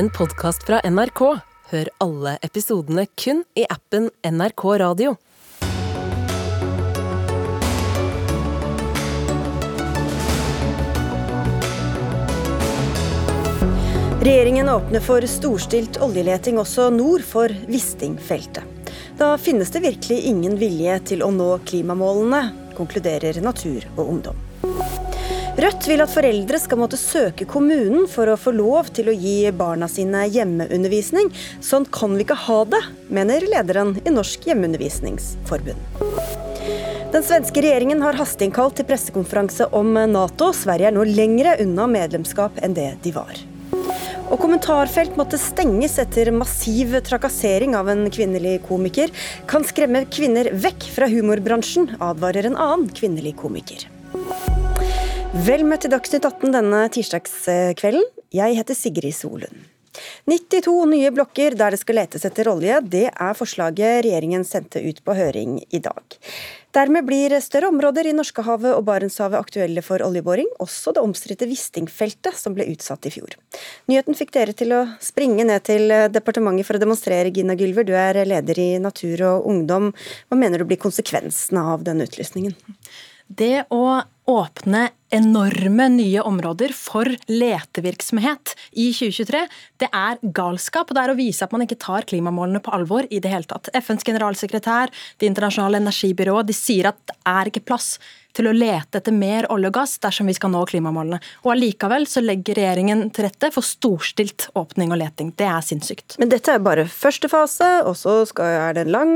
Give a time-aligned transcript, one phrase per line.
[0.00, 1.20] en podkast fra NRK.
[1.70, 5.12] Hør alle episodene kun i appen NRK Radio.
[14.24, 18.64] Regjeringen åpner for storstilt oljeleting også nord for Wisting-feltet.
[19.20, 22.46] Da finnes det virkelig ingen vilje til å nå klimamålene,
[22.78, 24.46] konkluderer Natur og Ungdom.
[25.60, 29.50] Rødt vil at foreldre skal måtte søke kommunen for å få lov til å gi
[29.52, 31.28] barna sine hjemmeundervisning.
[31.60, 32.80] Sånn kan vi ikke ha det,
[33.12, 36.00] mener lederen i Norsk hjemmeundervisningsforbund.
[37.12, 40.48] Den svenske regjeringen har hasteinnkalt til pressekonferanse om Nato.
[40.56, 43.44] Sverige er nå lengre unna medlemskap enn det de var.
[44.30, 49.12] Og kommentarfelt måtte stenges etter massiv trakassering av en kvinnelig komiker.
[49.50, 53.90] Kan skremme kvinner vekk fra humorbransjen, advarer en annen kvinnelig komiker.
[55.30, 58.02] Vel møtt til Dagsnytt 18 denne tirsdagskvelden.
[58.34, 59.60] Jeg heter Sigrid Solund.
[60.26, 64.98] 92 nye blokker der det skal letes etter olje, det er forslaget regjeringen sendte ut
[65.06, 66.16] på høring i dag.
[66.74, 72.34] Dermed blir større områder i Norskehavet og Barentshavet aktuelle for oljeboring, også det omstridte Wisting-feltet
[72.34, 73.38] som ble utsatt i fjor.
[73.90, 77.86] Nyheten fikk dere til å springe ned til departementet for å demonstrere, Gina Gylver.
[77.86, 79.92] Du er leder i Natur og Ungdom.
[80.26, 82.58] Hva mener du blir konsekvensene av denne utlysningen?
[83.30, 84.00] Det å
[84.30, 89.42] åpne enorme nye områder for letevirksomhet i 2023,
[89.82, 90.90] det er galskap.
[90.90, 93.48] og Det er å vise at man ikke tar klimamålene på alvor i det hele
[93.50, 93.72] tatt.
[93.74, 97.98] FNs generalsekretær, Det internasjonale energibyrået, de sier at det er ikke plass
[98.32, 101.18] til å lete etter mer olje og gass dersom vi skal nå klimamålene.
[101.42, 105.34] Og Allikevel så legger regjeringen til rette for storstilt åpning og leting.
[105.34, 106.18] Det er sinnssykt.
[106.22, 109.14] Men dette er bare første fase, og så er det en lang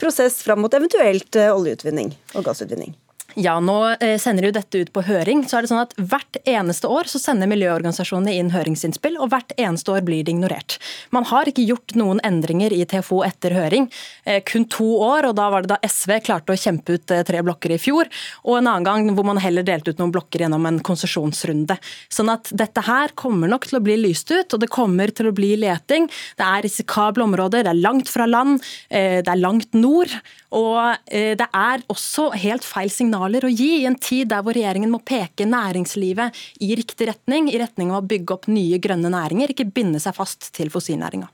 [0.00, 2.96] prosess fram mot eventuelt oljeutvinning og gassutvinning.
[3.36, 3.76] Ja, nå
[4.16, 5.42] sender de jo dette ut på høring.
[5.44, 9.52] så er det sånn at Hvert eneste år så sender miljøorganisasjonene inn høringsinnspill, og hvert
[9.60, 10.78] eneste år blir det ignorert.
[11.12, 13.90] Man har ikke gjort noen endringer i TFO etter høring.
[14.24, 17.24] Eh, kun to år, og da var det da SV klarte å kjempe ut eh,
[17.28, 18.08] tre blokker i fjor.
[18.48, 21.76] Og en annen gang hvor man heller delte ut noen blokker gjennom en konsesjonsrunde.
[22.08, 25.28] Sånn at dette her kommer nok til å bli lyst ut, og det kommer til
[25.28, 26.08] å bli leting.
[26.40, 30.12] Det er risikable områder, det er langt fra land, det er langt nord.
[30.56, 34.54] Og det er også helt feil signal signaler å gi i en tid der hvor
[34.54, 39.10] regjeringen må peke næringslivet i riktig retning, i retning av å bygge opp nye grønne
[39.10, 41.28] næringer, ikke binde seg fast til fossilnæringa.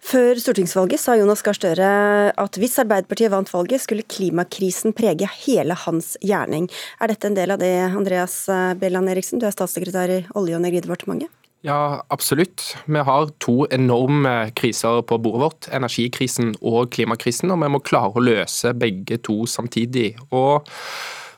[0.00, 5.76] Før stortingsvalget sa Jonas Gahr Støre at hvis Arbeiderpartiet vant valget, skulle klimakrisen prege hele
[5.84, 6.68] hans gjerning.
[7.00, 8.44] Er dette en del av det, Andreas
[8.80, 11.32] Bjelland Eriksen, du er statssekretær i Olje- og energidepartementet?
[11.64, 12.74] Ja, absolutt.
[12.84, 15.68] Vi har to enorme kriser på bordet vårt.
[15.72, 17.48] Energikrisen og klimakrisen.
[17.54, 20.10] Og vi må klare å løse begge to samtidig.
[20.28, 20.68] Og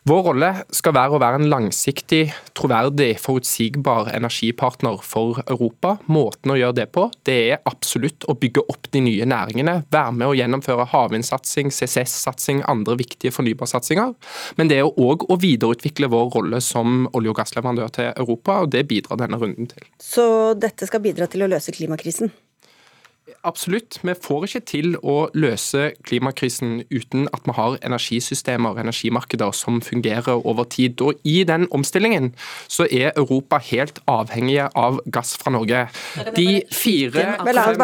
[0.06, 5.96] vår rolle skal være å være en langsiktig, troverdig, forutsigbar energipartner for Europa.
[6.06, 9.80] Måten å gjøre det på, det er absolutt å bygge opp de nye næringene.
[9.90, 14.14] Være med å gjennomføre havvindsatsing, CCS-satsing, andre viktige fornybarsatsinger.
[14.60, 18.70] Men det er òg å videreutvikle vår rolle som olje- og gassleverandør til Europa, og
[18.76, 19.90] det bidrar denne runden til.
[19.98, 22.30] Så dette skal bidra til å løse klimakrisen?
[23.42, 23.98] Absolutt.
[24.02, 29.80] Vi får ikke til å løse klimakrisen uten at vi har energisystemer og energimarkeder som
[29.82, 31.00] fungerer over tid.
[31.02, 32.32] Og I den omstillingen
[32.70, 35.88] så er Europa helt avhengige av gass fra Norge.
[36.36, 37.82] De fire-fem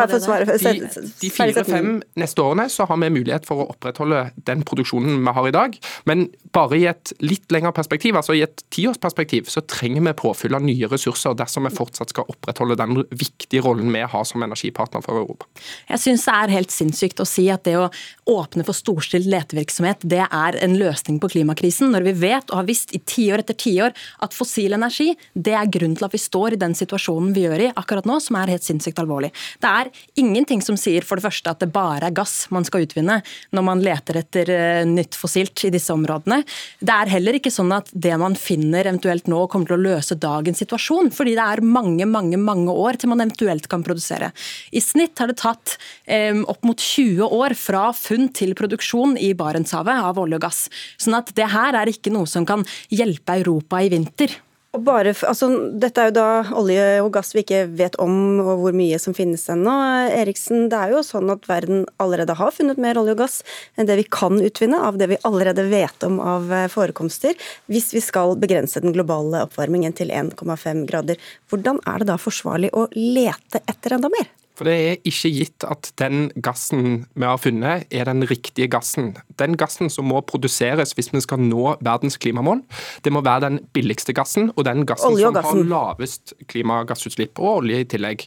[1.33, 1.91] fire,
[2.23, 5.79] neste årene så har vi mulighet for å opprettholde den produksjonen vi har i dag.
[6.07, 10.55] Men bare i et litt lengre perspektiv, altså i et tiårsperspektiv, så trenger vi påfyll
[10.59, 15.03] av nye ressurser dersom vi fortsatt skal opprettholde den viktige rollen vi har som energipartner
[15.03, 15.32] for Europa.
[15.33, 15.49] Europa.
[15.89, 17.89] Jeg syns det er helt sinnssykt å si at det å
[18.31, 22.69] åpne for storstilt letevirksomhet det er en løsning på klimakrisen, når vi vet og har
[22.69, 23.95] visst i tiår etter tiår
[24.25, 27.67] at fossil energi det er grunnen til at vi står i den situasjonen vi gjør
[27.67, 29.33] i akkurat nå, som er helt sinnssykt alvorlig.
[29.63, 32.87] Det er ingenting som sier for det første at det bare er gass man skal
[32.87, 33.21] utvinne
[33.53, 36.43] når man leter etter eh, nytt fossilt i disse områdene.
[36.81, 40.19] Det er heller ikke sånn at det man finner eventuelt nå kommer til å løse
[40.19, 44.33] dagens situasjon, fordi det er mange, mange, mange år til man eventuelt kan produsere.
[44.73, 49.33] I snitt har det tatt eh, opp mot 20 år fra funn til produksjon i
[49.39, 50.65] Barentshavet av olje og gass.
[51.01, 54.41] Sånn at det her er ikke noe som kan hjelpe Europa i vinter.
[54.73, 58.77] Bare, altså, dette er jo da olje og gass vi ikke vet om og hvor
[58.77, 59.75] mye som finnes ennå.
[60.17, 63.43] Eriksen, det er jo sånn at verden allerede har funnet mer olje og gass
[63.77, 67.37] enn det vi kan utvinne av det vi allerede vet om av eh, forekomster,
[67.69, 71.21] hvis vi skal begrense den globale oppvarmingen til 1,5 grader.
[71.53, 74.33] Hvordan er det da forsvarlig å lete etter enda mer?
[74.63, 76.85] For det er ikke gitt at den gassen
[77.19, 79.09] vi har funnet, er den riktige gassen.
[79.41, 82.61] Den gassen som må produseres hvis vi skal nå verdens klimamål,
[83.03, 85.65] det må være den billigste gassen, og den gassen, og som gassen.
[85.65, 88.23] har lavest klimagassutslipp, og olje i tillegg.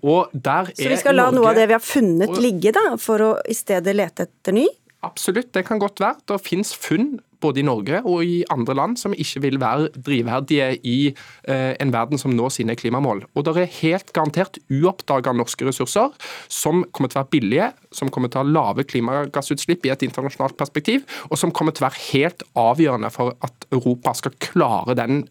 [0.00, 2.84] Og der Så vi skal la Norge, noe av det vi har funnet ligge, da,
[2.98, 4.66] for å i stedet lete etter ny?
[5.06, 6.18] Absolutt, det kan godt være.
[6.26, 10.68] Det finnes funn både i Norge og i andre land som ikke vil være drivverdige
[10.86, 13.24] i eh, en verden som når sine klimamål.
[13.34, 16.14] Og det er helt garantert uoppdaga norske ressurser
[16.52, 20.06] som kommer til å være billige, som kommer til å ha lave klimagassutslipp i et
[20.06, 24.96] internasjonalt perspektiv, og som kommer til å være helt avgjørende for at Europa skal klare
[24.98, 25.24] den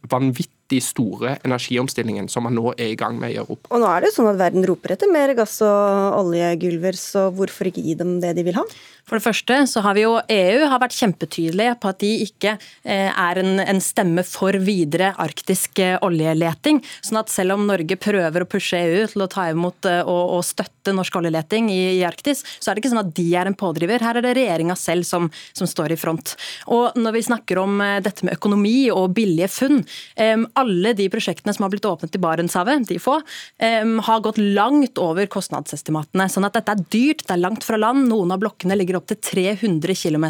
[0.65, 3.69] vanvittig store energiomstillingen som man nå er i gang med i Europa.
[3.71, 7.31] Og nå er det jo sånn at verden roper etter mer gass og oljegulver, så
[7.31, 8.63] hvorfor ikke gi dem det de vil ha?
[9.06, 12.56] For det første så har vi jo EU har vært kjempetydelige på at de ikke
[12.57, 16.81] eh, er en, en stemme for videre arktisk eh, oljeleting.
[17.06, 20.39] Sånn at selv om Norge prøver å pushe EU til å ta imot eh, og,
[20.39, 23.50] og støtte norsk oljeleting i, i Arktis, så er det ikke sånn at de er
[23.50, 24.01] en pådriver.
[24.01, 26.33] Her er det regjeringa selv som, som står i front.
[26.73, 29.83] Og når vi snakker om dette med økonomi og billige funn,
[30.60, 33.18] alle de prosjektene som har blitt åpnet i Barentshavet, de få,
[34.07, 36.28] har gått langt over kostnadsestimatene.
[36.31, 38.07] Sånn at dette er dyrt, det er langt fra land.
[38.10, 40.28] Noen av blokkene ligger opp til 300 km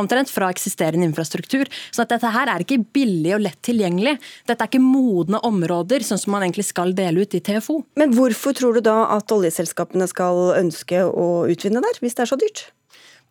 [0.00, 1.70] omtrent fra eksisterende infrastruktur.
[1.90, 4.18] Så at dette her er ikke billig og lett tilgjengelig.
[4.48, 7.80] Dette er ikke modne områder, sånn som man egentlig skal dele ut i TFO.
[8.00, 12.32] Men hvorfor tror du da at oljeselskapene skal ønske å utvinne der, hvis det er
[12.34, 12.68] så dyrt?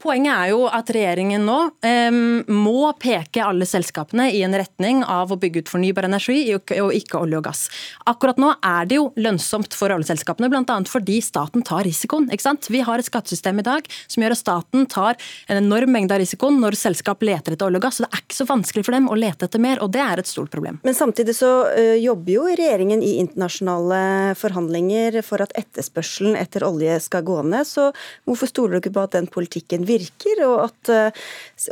[0.01, 5.30] Poenget er jo at regjeringen nå em, må peke alle selskapene i en retning av
[5.30, 7.62] å bygge ut fornybar energi og ikke olje og gass.
[8.09, 10.77] Akkurat nå er det jo lønnsomt for oljeselskapene, bl.a.
[10.89, 12.31] fordi staten tar risikoen.
[12.33, 12.69] ikke sant?
[12.74, 16.24] Vi har et skattesystem i dag som gjør at staten tar en enorm mengde av
[16.24, 18.01] risikoen når selskap leter etter olje og gass.
[18.01, 20.24] Så det er ikke så vanskelig for dem å lete etter mer, og det er
[20.24, 20.81] et stort problem.
[20.88, 24.01] Men samtidig så ø, jobber jo regjeringen i internasjonale
[24.39, 27.69] forhandlinger for at etterspørselen etter olje skal gå ned.
[27.69, 27.92] Så
[28.25, 31.04] hvorfor stoler du ikke på at den politikken virker, og at ø,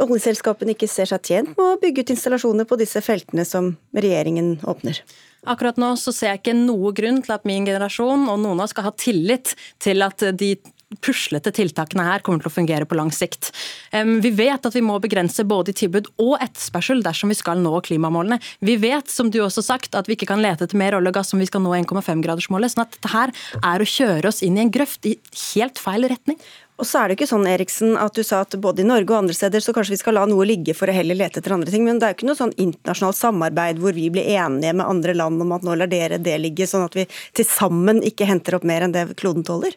[0.05, 4.57] oljeselskapene ikke ser seg tjent med å bygge ut installasjoner på disse feltene som regjeringen
[4.69, 5.01] åpner?
[5.47, 8.67] Akkurat nå så ser jeg ikke noe grunn til at min generasjon og noen av
[8.67, 10.57] oss skal ha tillit til at de
[11.05, 13.51] puslete tiltakene her kommer til å fungere på lang sikt.
[13.93, 18.39] Vi vet at vi må begrense både tilbud og etterspørsel dersom vi skal nå klimamålene.
[18.65, 21.19] Vi vet, som du også sagt, at vi ikke kan lete etter mer olje og
[21.19, 22.73] gass om vi skal nå 1,5-gradersmålet.
[22.73, 25.19] sånn at dette her er å kjøre oss inn i en grøft i
[25.51, 26.41] helt feil retning.
[26.79, 29.17] Og så er det ikke sånn, Eriksen, at du sa at både i Norge og
[29.17, 31.73] andre steder så kanskje vi skal la noe ligge for å heller lete etter andre
[31.73, 31.83] ting.
[31.83, 35.17] Men det er jo ikke noe sånn internasjonalt samarbeid hvor vi blir enige med andre
[35.17, 37.03] land om at nå lar dere det ligge, sånn at vi
[37.35, 39.75] til sammen ikke henter opp mer enn det kloden tåler.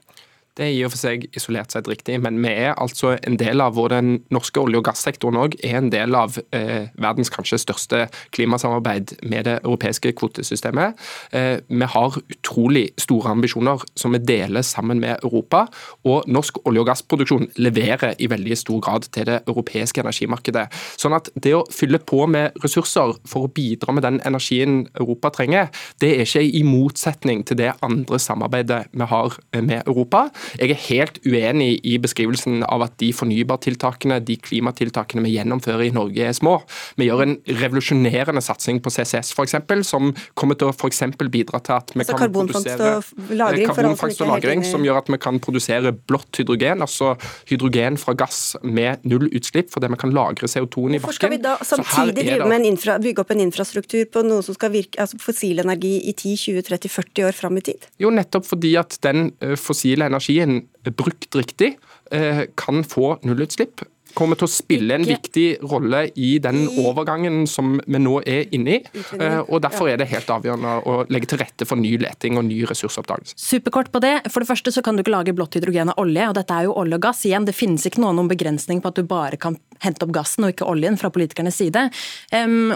[0.53, 3.63] Det er i og for seg isolert sett riktig, men vi er altså en del
[3.65, 7.57] av, hvor den norske olje- og gassektoren òg, er en del av eh, verdens kanskje
[7.63, 8.03] største
[8.37, 11.01] klimasamarbeid med det europeiske kvotesystemet.
[11.33, 15.63] Eh, vi har utrolig store ambisjoner som vi deler sammen med Europa,
[16.05, 20.67] og norsk olje- og gassproduksjon leverer i veldig stor grad til det europeiske energimarkedet.
[21.01, 25.33] Sånn at det å fylle på med ressurser for å bidra med den energien Europa
[25.33, 25.73] trenger,
[26.05, 30.29] det er ikke i motsetning til det andre samarbeidet vi har med Europa.
[30.59, 35.93] Jeg er helt uenig i beskrivelsen av at de fornybartiltakene, de klimatiltakene vi gjennomfører i
[35.95, 36.59] Norge er små.
[37.01, 39.57] Vi gjør en revolusjonerende satsing på CCS f.eks.,
[39.89, 40.93] som kommer til å for
[41.33, 42.91] bidra til at vi Altså kan produsere
[43.39, 47.15] lagring karbonfangst og lagring, som gjør at vi kan produsere blått hydrogen, altså
[47.51, 51.41] hydrogen fra gass med null utslipp, fordi vi kan lagre CO2-en i Hvorfor skal vi
[51.43, 55.61] da samtidig det- infra, bygge opp en infrastruktur på noe som skal virke, altså fossil
[55.63, 57.89] energi i 10, 20, 30, 40 år fram i tid?
[57.99, 60.09] Jo, nettopp fordi at den fossile fossile
[60.41, 61.79] energien brukt riktig
[62.11, 63.83] eh, kan få nullutslipp.
[64.13, 68.75] Kommer til å spille en viktig rolle i den overgangen som vi nå er inne
[68.75, 68.81] i.
[69.19, 72.45] eh, Og Derfor er det helt avgjørende å legge til rette for ny leting og
[72.45, 73.39] ny ressursoppdagelse.
[73.41, 74.29] Superkort på det.
[74.29, 76.65] For det første så kan du ikke lage blått hydrogen av olje, og dette er
[76.69, 77.23] jo olje og gass.
[77.25, 80.53] Igjen, det finnes ikke noen, begrensning på at du bare kan hente opp gassen og
[80.53, 81.89] ikke oljen fra politikernes side.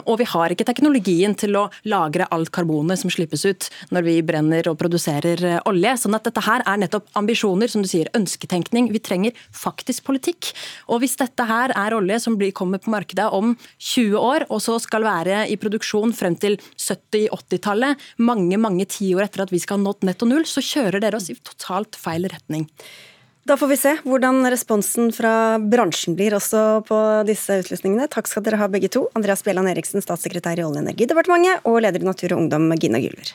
[0.06, 4.16] Og vi har ikke teknologien til å lagre alt karbonet som slippes ut når vi
[4.26, 5.92] brenner og produserer eh, olje.
[6.02, 8.88] Sånn at dette her er nettopp ambisjoner, som du sier, ønsketenkning.
[8.95, 10.52] Vi trenger faktisk politikk.
[10.88, 14.62] Og hvis dette her er olje som blir, kommer på markedet om 20 år, og
[14.64, 19.80] så skal være i produksjon frem til 70-80-tallet, mange mange tiår etter at vi skal
[19.80, 22.66] ha nådd netto null, så kjører dere oss i totalt feil retning.
[23.46, 26.96] Da får vi se hvordan responsen fra bransjen blir også på
[27.28, 28.08] disse utlysningene.
[28.11, 29.04] Takk skal dere ha begge to.
[29.14, 32.99] Andreas Bjelland Eriksen, statssekretær i Olje- og energidepartementet, og leder i Natur og Ungdom, Gina
[32.99, 33.30] Gylver.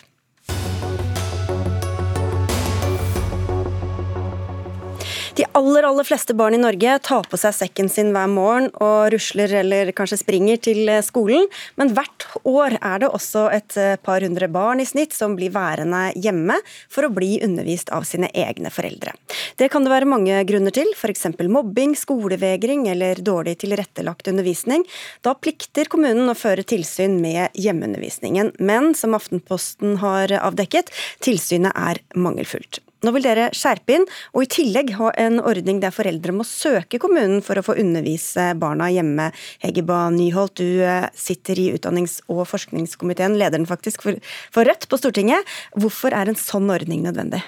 [5.41, 9.07] De aller aller fleste barn i Norge tar på seg sekken sin hver morgen og
[9.10, 11.48] rusler eller kanskje springer til eh, skolen,
[11.81, 15.50] men hvert år er det også et eh, par hundre barn i snitt som blir
[15.55, 16.60] værende hjemme
[16.93, 19.15] for å bli undervist av sine egne foreldre.
[19.57, 21.31] Det kan det være mange grunner til, f.eks.
[21.41, 24.86] mobbing, skolevegring eller dårlig tilrettelagt undervisning.
[25.25, 30.93] Da plikter kommunen å føre tilsyn med hjemmeundervisningen, men som Aftenposten har avdekket,
[31.25, 32.83] tilsynet er mangelfullt.
[33.01, 34.03] Nå vil dere skjerpe inn,
[34.36, 38.51] og i tillegg ha en ordning der foreldre må søke kommunen for å få undervise
[38.62, 39.31] barna hjemme.
[39.63, 44.22] Hegeba Nyholt, du eh, sitter i utdannings- og forskningskomiteen, lederen faktisk for,
[44.62, 45.50] Rødt på Stortinget.
[45.74, 47.41] Hvorfor er en sånn ordning nødvendig?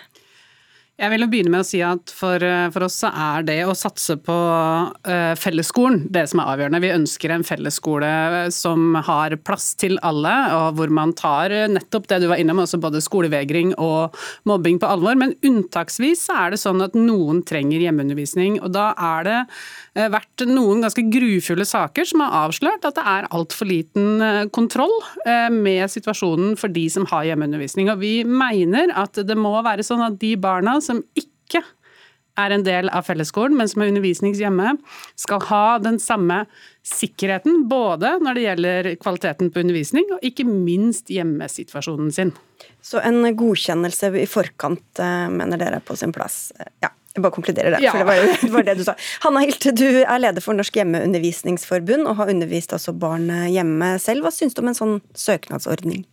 [0.94, 3.74] Jeg vil begynne med å si at for, eh, for, oss så er det å
[3.74, 6.82] satse på uh, fellesskolen det som er avgjørende.
[6.84, 12.06] Vi ønsker en fellesskole eh, som har plass til alle, og hvor man tar nettopp
[12.12, 14.14] det du var innom, også både skolevegring og
[14.46, 15.18] mobbing på alvor.
[15.18, 18.62] Men unntaksvis så er det sånn at noen trenger hjemmeundervisning.
[18.62, 19.40] og Da er det
[19.98, 24.46] uh, vært noen ganske grufulle saker som har avslørt at det er altfor liten uh,
[24.54, 24.94] kontroll
[25.50, 27.90] med situasjonen for de som har hjemmeundervisning.
[27.90, 31.64] Og vi mener at det må være sånn at de barna som ikke
[32.40, 34.76] er en del av fellesskolen, men som er undervisningshjemme,
[35.20, 36.44] skal ha den samme
[36.88, 42.34] sikkerheten både når det gjelder kvaliteten på undervisning, og ikke minst hjemmesituasjonen sin.
[42.84, 46.48] Så en godkjennelse i forkant eh, mener dere er på sin plass?
[46.84, 46.92] Ja.
[47.14, 47.92] Jeg bare konkluderer det, ja.
[47.94, 48.96] for det var, det var det du sa.
[49.22, 54.26] Hanna Hilte, du er leder for Norsk hjemmeundervisningsforbund og har undervist altså barn hjemme selv.
[54.26, 56.08] Hva syns du om en sånn søknadsordning?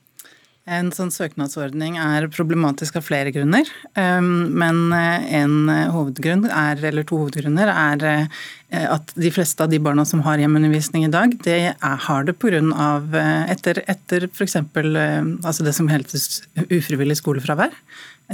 [0.71, 3.67] En sånn søknadsordning er problematisk av flere grunner.
[3.99, 8.39] Um, men eh, en hovedgrunn er, eller to hovedgrunner er eh,
[8.87, 12.37] at de fleste av de barna som har hjemmeundervisning i dag, det er, har det
[12.39, 12.61] pga.
[12.61, 14.61] Eh, etter, etter f.eks.
[14.61, 17.75] Altså det som heter ufrivillig skolefravær,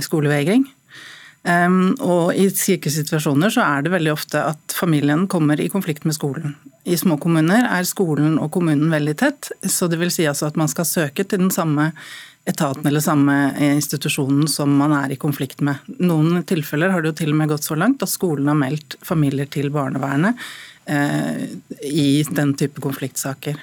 [0.05, 0.69] skolevegring.
[1.47, 6.03] Um, og i slike situasjoner så er det veldig ofte at familien kommer i konflikt
[6.05, 6.57] med skolen.
[6.87, 10.59] I små kommuner er skolen og kommunen veldig tett, så det vil si altså at
[10.59, 11.93] man skal søke til den samme
[12.47, 13.37] etaten eller samme
[13.75, 15.83] institusjonen som man er i konflikt med.
[15.99, 18.99] Noen tilfeller har det jo til og med gått så langt at skolen har meldt
[19.07, 20.39] familier til barnevernet
[20.87, 21.47] eh,
[21.83, 23.59] i den type konfliktsaker.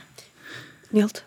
[0.94, 1.24] Njalt.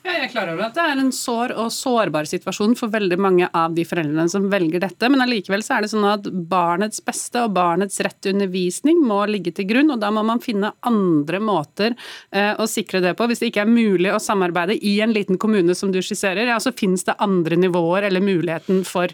[0.00, 3.18] Ja, jeg er klar over at det er en sår og sårbar situasjon for veldig
[3.20, 7.02] mange av de foreldrene som velger dette, men allikevel så er det sånn at barnets
[7.04, 10.70] beste og barnets rett til undervisning må ligge til grunn, og da må man finne
[10.88, 11.92] andre måter
[12.32, 13.26] eh, å sikre det på.
[13.28, 16.56] Hvis det ikke er mulig å samarbeide i en liten kommune som du skisserer, ja,
[16.64, 19.12] så finnes det andre nivåer eller muligheten for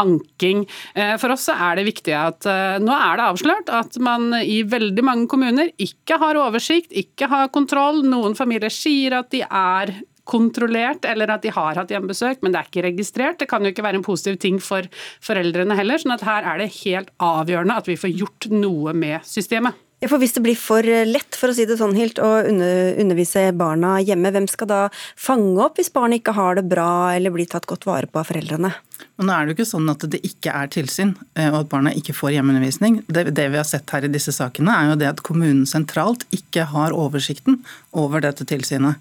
[0.00, 0.64] anking.
[0.98, 4.34] Eh, for oss så er det viktig at eh, nå er det avslørt at man
[4.42, 8.02] i veldig mange kommuner ikke har oversikt, ikke har kontroll.
[8.02, 9.94] Noen familier sier at de er
[10.28, 13.38] kontrollert, eller at de har hatt hjemmebesøk, men det er ikke registrert.
[13.40, 14.88] Det kan jo ikke være en positiv ting for
[15.24, 16.00] foreldrene heller.
[16.00, 19.80] sånn at her er det helt avgjørende at vi får gjort noe med systemet.
[20.02, 23.46] Ja, for Hvis det blir for lett for å si det sånn helt, å undervise
[23.56, 27.48] barna hjemme, hvem skal da fange opp hvis barnet ikke har det bra eller blir
[27.48, 28.74] tatt godt vare på av foreldrene?
[29.16, 31.70] Men nå er det jo ikke sånn at det ikke er tilsyn, eh, og at
[31.72, 33.00] barna ikke får hjemmeundervisning.
[33.06, 36.26] Det, det, vi har sett her i disse sakene, er jo det at kommunen sentralt
[36.36, 37.62] ikke har oversikten
[37.96, 39.00] over dette tilsynet.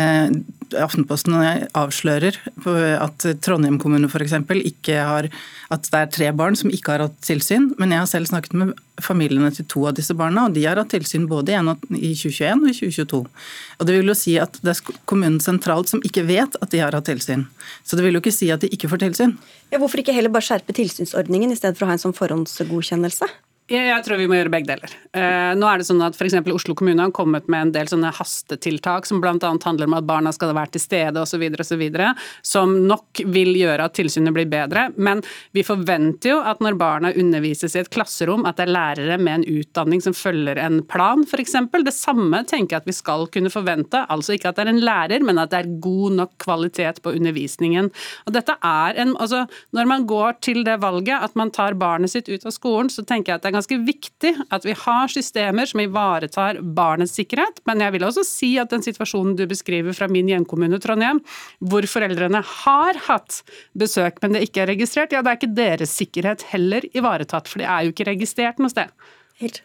[0.00, 0.30] Eh,
[0.72, 1.34] Aftenposten
[1.76, 2.38] avslører
[2.96, 4.38] at Trondheim kommune f.eks.
[4.64, 5.28] ikke har
[5.72, 7.70] At det er tre barn som ikke har hatt tilsyn.
[7.76, 8.72] Men jeg har selv snakket med
[9.02, 12.68] familiene til to av disse barna, og de har hatt tilsyn både i 2021 og
[12.70, 13.22] i 2022.
[13.80, 16.80] Og Det vil jo si at det er kommunen sentralt som ikke vet at de
[16.80, 17.46] har hatt tilsyn.
[17.84, 19.36] Så det vil jo ikke si at de ikke får tilsyn.
[19.72, 23.28] Ja, hvorfor ikke heller bare skjerpe tilsynsordningen i stedet for å ha en sånn forhåndsgodkjennelse?
[23.70, 24.90] Jeg tror vi må gjøre begge deler.
[25.14, 26.34] Eh, nå er det sånn at f.eks.
[26.50, 29.36] Oslo kommune har kommet med en del sånne hastetiltak som bl.a.
[29.38, 31.84] handler om at barna skal være til stede osv., osv.,
[32.42, 34.88] som nok vil gjøre at tilsynet blir bedre.
[34.98, 35.22] Men
[35.54, 39.40] vi forventer jo at når barna undervises i et klasserom, at det er lærere med
[39.40, 41.54] en utdanning som følger en plan, f.eks.
[41.86, 44.02] Det samme tenker jeg at vi skal kunne forvente.
[44.10, 47.14] Altså ikke at det er en lærer, men at det er god nok kvalitet på
[47.14, 47.92] undervisningen.
[48.26, 52.10] Og dette er en, altså Når man går til det valget at man tar barnet
[52.10, 55.68] sitt ut av skolen, så tenker jeg at det er viktig at vi har systemer
[55.68, 57.62] som ivaretar barnets sikkerhet.
[57.68, 61.22] Men jeg vil også si at den situasjonen du beskriver fra min hjemkommune Trondheim,
[61.60, 63.42] hvor foreldrene har hatt
[63.78, 67.50] besøk, men det ikke er registrert, ja, da er ikke deres sikkerhet heller ivaretatt.
[67.50, 68.90] For det er jo ikke registrert noe sted.
[69.42, 69.62] Helt.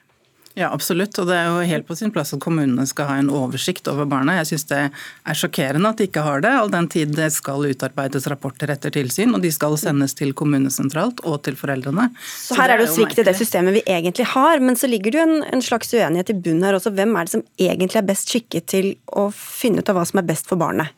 [0.58, 1.14] Ja, absolutt.
[1.22, 4.08] Og det er jo helt på sin plass at kommunene skal ha en oversikt over
[4.10, 4.40] barna.
[4.40, 7.68] Jeg syns det er sjokkerende at de ikke har det, all den tid det skal
[7.70, 12.08] utarbeides rapporter etter tilsyn, og de skal sendes til kommunesentralt og til foreldrene.
[12.26, 14.90] Så, så her er det jo svikt i det systemet vi egentlig har, men så
[14.90, 16.96] ligger det jo en, en slags uenighet i bunnen her også.
[16.98, 20.24] Hvem er det som egentlig er best skikket til å finne ut av hva som
[20.24, 20.90] er best for barnet?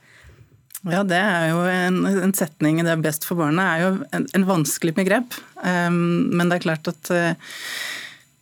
[0.87, 4.29] Ja, det er jo en, en setning 'det er best for barnet' er jo en,
[4.31, 5.35] en vanskelig begrep.
[5.59, 7.57] Um, men det er klart at uh,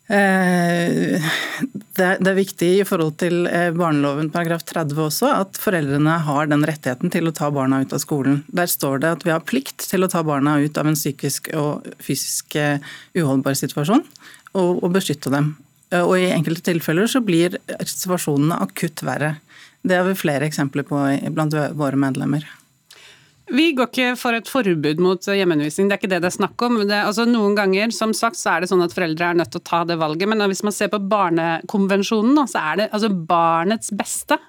[0.07, 6.63] det er, viktig i forhold til eh, barneloven paragraf 30 også, at foreldrene har den
[6.67, 8.39] rettigheten til å ta barna ut av skolen.
[8.47, 11.51] Der står det at vi har plikt til å ta barna ut av en psykisk
[11.59, 12.79] og fysisk eh,
[13.17, 14.05] uholdbar situasjon,
[14.53, 15.57] og, og beskytte dem.
[15.97, 19.37] Og I enkelte tilfeller så blir situasjonene akutt verre.
[19.87, 20.99] Det har vi flere eksempler på
[21.35, 22.43] blant våre medlemmer.
[23.47, 26.63] Vi går ikke for et forbud mot hjemmeundervisning, det er ikke det det er snakk
[26.67, 26.81] om.
[26.83, 29.61] Det, altså, noen ganger som sagt, så er det sånn at foreldre er nødt til
[29.61, 33.93] å ta det valget, men hvis man ser på Barnekonvensjonen, så er det altså barnets
[33.95, 34.39] beste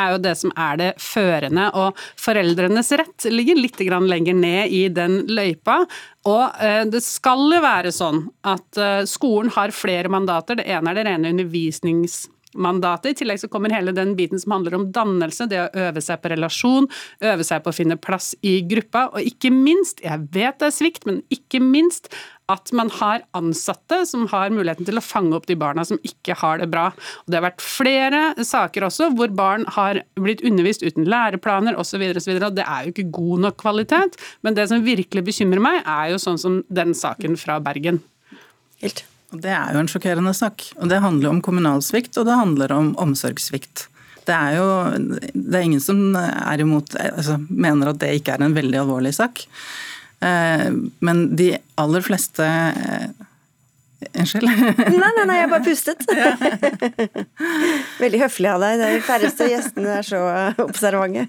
[0.00, 1.68] er jo det som er det førende.
[1.76, 5.82] Og foreldrenes rett ligger litt lenger ned i den løypa.
[6.28, 10.60] Og eh, det skal jo være sånn at eh, skolen har flere mandater.
[10.60, 13.12] Det ene er det rene undervisnings mandatet.
[13.12, 16.22] I tillegg så kommer hele den biten som handler om dannelse, det å øve seg
[16.22, 16.88] på relasjon,
[17.24, 20.76] øve seg på å finne plass i gruppa, og ikke minst, jeg vet det er
[20.76, 22.12] svikt, men ikke minst
[22.50, 26.36] at man har ansatte som har muligheten til å fange opp de barna som ikke
[26.42, 26.88] har det bra.
[27.22, 32.02] Og det har vært flere saker også hvor barn har blitt undervist uten læreplaner osv.
[32.02, 34.18] Og, og det er jo ikke god nok kvalitet.
[34.42, 38.02] Men det som virkelig bekymrer meg, er jo sånn som den saken fra Bergen.
[38.82, 39.06] Helt.
[39.32, 40.66] Det er jo en sjokkerende sak.
[40.80, 43.86] Og det handler om kommunalsvikt, og det handler om omsorgssvikt.
[44.26, 44.66] Det er jo
[45.34, 49.14] det er ingen som er imot, altså, mener at det ikke er en veldig alvorlig
[49.16, 49.44] sak.
[50.22, 50.68] Eh,
[51.02, 53.10] men de aller fleste eh,
[54.18, 54.44] Unnskyld?
[54.44, 56.00] Nei, nei, nei, jeg bare pustet.
[58.02, 58.80] Veldig høflig av deg.
[58.82, 60.22] De færreste gjestene er så
[60.64, 61.28] observante.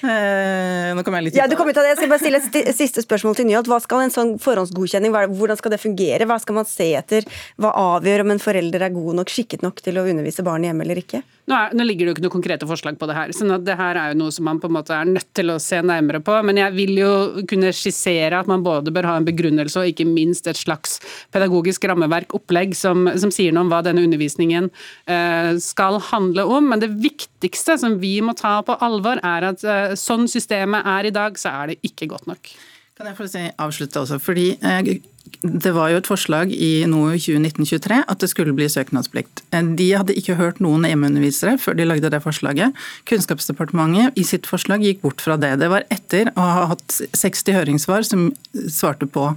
[0.00, 1.92] Eh, nå kom jeg litt ut ja, du kom ut av det.
[1.92, 3.68] Jeg skal bare stille et siste spørsmål til Nyholt.
[3.70, 6.28] Hva skal en sånn forhåndsgodkjenning, hvordan skal det fungere?
[6.28, 7.28] Hva skal man se etter?
[7.60, 10.86] Hva avgjør om en forelder er god nok, skikket nok til å undervise barn hjemme
[10.86, 11.22] eller ikke?
[11.50, 13.74] Nå, er, nå, ligger det jo ikke noe konkrete forslag på det her, så det
[13.78, 16.20] her er jo noe som man på en måte er nødt til å se nærmere
[16.22, 16.36] på.
[16.46, 17.10] Men jeg vil jo
[17.50, 21.00] kunne skissere at man både bør ha en begrunnelse og ikke minst et slags
[21.34, 24.70] pedagogisk rammeverk, opplegg, som, som sier noe om hva denne undervisningen
[25.10, 26.70] eh, skal handle om.
[26.70, 31.10] Men det viktigste som vi må ta på alvor, er at eh, sånn systemet er
[31.10, 32.54] i dag, så er det ikke godt nok.
[33.00, 34.94] Kan jeg få si, avslutte også, fordi eh,
[35.40, 39.42] det var jo et forslag i NOU 2019-23 at det skulle bli søknadsplikt.
[39.56, 42.76] Eh, de hadde ikke hørt noen hjemmeundervisere før de lagde det forslaget.
[43.08, 45.54] Kunnskapsdepartementet i sitt forslag gikk bort fra det.
[45.62, 48.30] Det var etter å ha hatt 60 høringssvar som
[48.68, 49.30] svarte på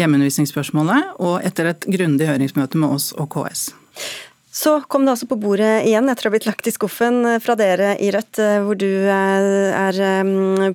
[0.00, 3.68] hjemmeundervisningsspørsmålet, og etter et grundig høringsmøte med oss og KS.
[4.54, 7.40] Så kom det altså på bordet igjen etter å ha blitt lagt i skuffen eh,
[7.42, 9.98] fra dere i Rødt, eh, hvor du eh, er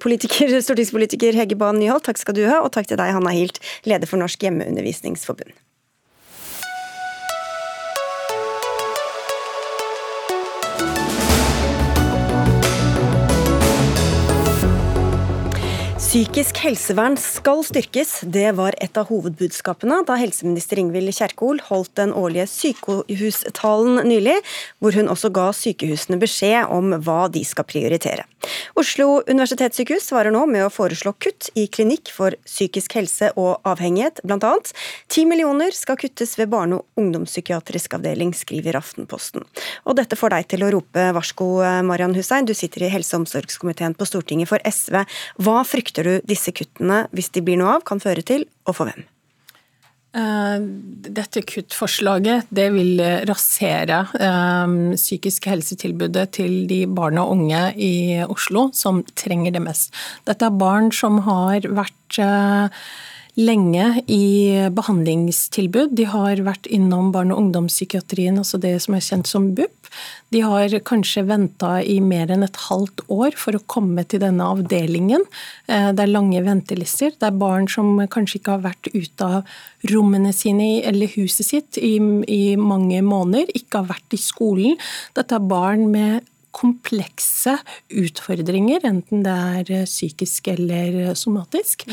[0.03, 2.03] politiker, stortingspolitiker Hege Bae Nyholt.
[2.09, 5.55] Takk skal du ha, og takk til deg, Hanna Hilt, leder for Norsk hjemmeundervisningsforbund.
[16.09, 18.23] Psykisk helsevern skal styrkes.
[18.25, 24.39] Det var et av hovedbudskapene da helseminister Ingvild Kjerkol holdt den årlige sykehustalen nylig,
[24.81, 28.25] hvor hun også ga sykehusene beskjed om hva de skal prioritere.
[28.79, 34.23] Oslo universitetssykehus svarer nå med å foreslå kutt i klinikk for psykisk helse og avhengighet,
[34.25, 34.55] bl.a.
[35.13, 39.45] Ti millioner skal kuttes ved barne- og ungdomspsykiatrisk avdeling, skriver Aftenposten.
[39.85, 41.51] Og dette får deg til å rope varsko,
[41.85, 42.49] Marian Hussein.
[42.49, 45.03] Du sitter i helse- og omsorgskomiteen på Stortinget for SV.
[45.45, 48.75] Hva frykter frykter du disse kuttene, hvis de blir noe av, kan føre til, og
[48.75, 49.05] for hvem?
[50.09, 50.59] Eh,
[51.13, 58.71] dette kuttforslaget det vil rasere um, psykisk helsetilbudet til de barn og unge i Oslo
[58.73, 59.93] som trenger det mest.
[60.25, 62.73] Dette er barn som har vært uh,
[63.37, 65.95] lenge i behandlingstilbud.
[65.97, 69.75] De har vært innom barne- og ungdomspsykiatrien, altså det som er kjent som BUP.
[70.29, 74.45] De har kanskje venta i mer enn et halvt år for å komme til denne
[74.45, 75.25] avdelingen.
[75.67, 77.11] Eh, det er lange ventelister.
[77.17, 79.55] Det er barn som kanskje ikke har vært ute av
[79.89, 81.95] rommene sine eller huset sitt i,
[82.27, 84.77] i mange måneder, ikke har vært i skolen.
[85.17, 87.57] Dette er barn med komplekse
[87.89, 91.85] utfordringer, enten det er eh, psykisk eller eh, somatisk.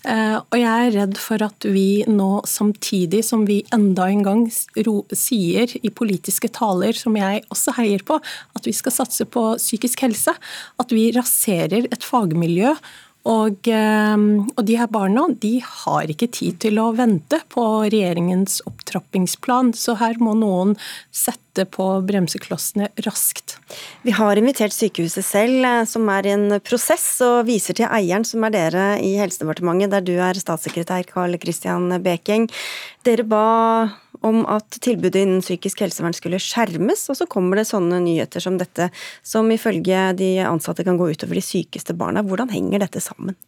[0.00, 4.46] Eh, og jeg er redd for at vi nå, samtidig som vi enda en gang
[4.50, 8.18] sier i politiske taler, som jeg også heier på,
[8.56, 10.34] at vi skal satse på psykisk helse,
[10.80, 12.74] at vi raserer et fagmiljø
[13.28, 18.62] og, ehm, og, de her barna de har ikke tid til å vente på regjeringens
[18.68, 20.72] opptrappingsplan, så her må noen
[21.12, 23.58] sette på bremseklossene raskt.
[24.06, 28.24] Vi har invitert sykehuset selv, eh, som er i en prosess, og viser til eieren,
[28.24, 32.48] som er dere i Helsedepartementet, der du er statssekretær Karl Christian Bekeng.
[33.04, 33.92] Dere ba
[34.26, 38.58] om at tilbudet innen psykisk helsevern skulle skjermes, og så kommer det sånne nyheter som
[38.60, 38.90] dette,
[39.26, 42.24] som ifølge de ansatte kan gå utover de sykeste barna.
[42.26, 43.38] Hvordan henger dette sammen?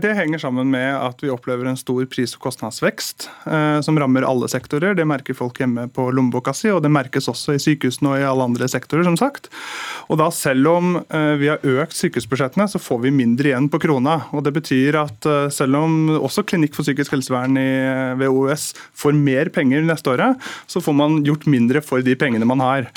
[0.00, 4.24] Det henger sammen med at vi opplever en stor pris- og kostnadsvekst eh, som rammer
[4.24, 4.94] alle sektorer.
[4.96, 8.24] Det merker folk hjemme på lommeboka si, og det merkes også i sykehusene og i
[8.24, 9.50] alle andre sektorer, som sagt.
[10.08, 13.82] Og da Selv om eh, vi har økt sykehusbudsjettene, så får vi mindre igjen på
[13.82, 14.14] krona.
[14.32, 17.68] og Det betyr at eh, selv om også Klinikk for psykisk helsevern i,
[18.16, 22.48] ved OUS får mer penger neste året, så får man gjort mindre for de pengene
[22.48, 22.88] man har.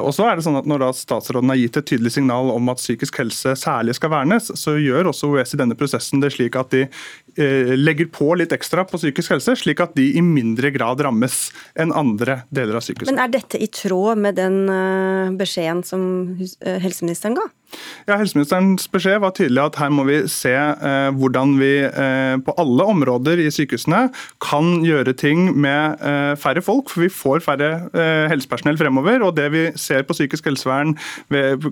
[0.00, 2.68] Og så er det sånn at Når da statsråden har gitt et tydelig signal om
[2.72, 6.56] at psykisk helse særlig skal vernes, så gjør også OUS i denne prosessen det slik
[6.56, 6.88] at de
[7.36, 11.92] legger på litt ekstra på psykisk helse, slik at de i mindre grad rammes enn
[11.92, 13.12] andre deler av sykehuset.
[13.12, 16.02] Men er dette i tråd med den eh, beskjeden som
[16.40, 17.46] eh, helseministeren ga?
[18.06, 22.54] Ja, Helseministerens beskjed var tydelig at her må vi se eh, hvordan vi eh, på
[22.62, 24.04] alle områder i sykehusene
[24.42, 29.24] kan gjøre ting med eh, færre folk, for vi får færre eh, helsepersonell fremover.
[29.26, 30.94] og Det vi ser på psykisk helsevern
[31.32, 31.66] ved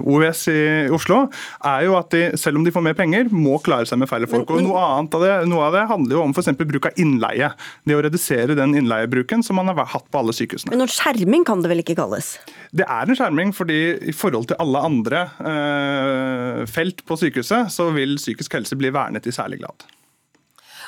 [0.00, 0.62] OUS i
[0.96, 1.26] Oslo,
[1.60, 4.30] er jo at de, selv om de får mer penger, må klare seg med færre
[4.30, 4.50] folk.
[4.56, 6.52] Og Noe, annet av det, noe av det handler jo om f.eks.
[6.58, 7.52] bruk av innleie.
[7.86, 10.72] Det å redusere den innleiebruken som man har hatt på alle sykehusene.
[10.74, 12.36] Men noen skjerming kan det vel ikke kalles?
[12.76, 13.80] Det er en skjerming, fordi
[14.10, 19.26] i forhold til alle andre Eh, felt på sykehuset, så vil psykisk helse bli vernet
[19.26, 19.86] i særlig grad.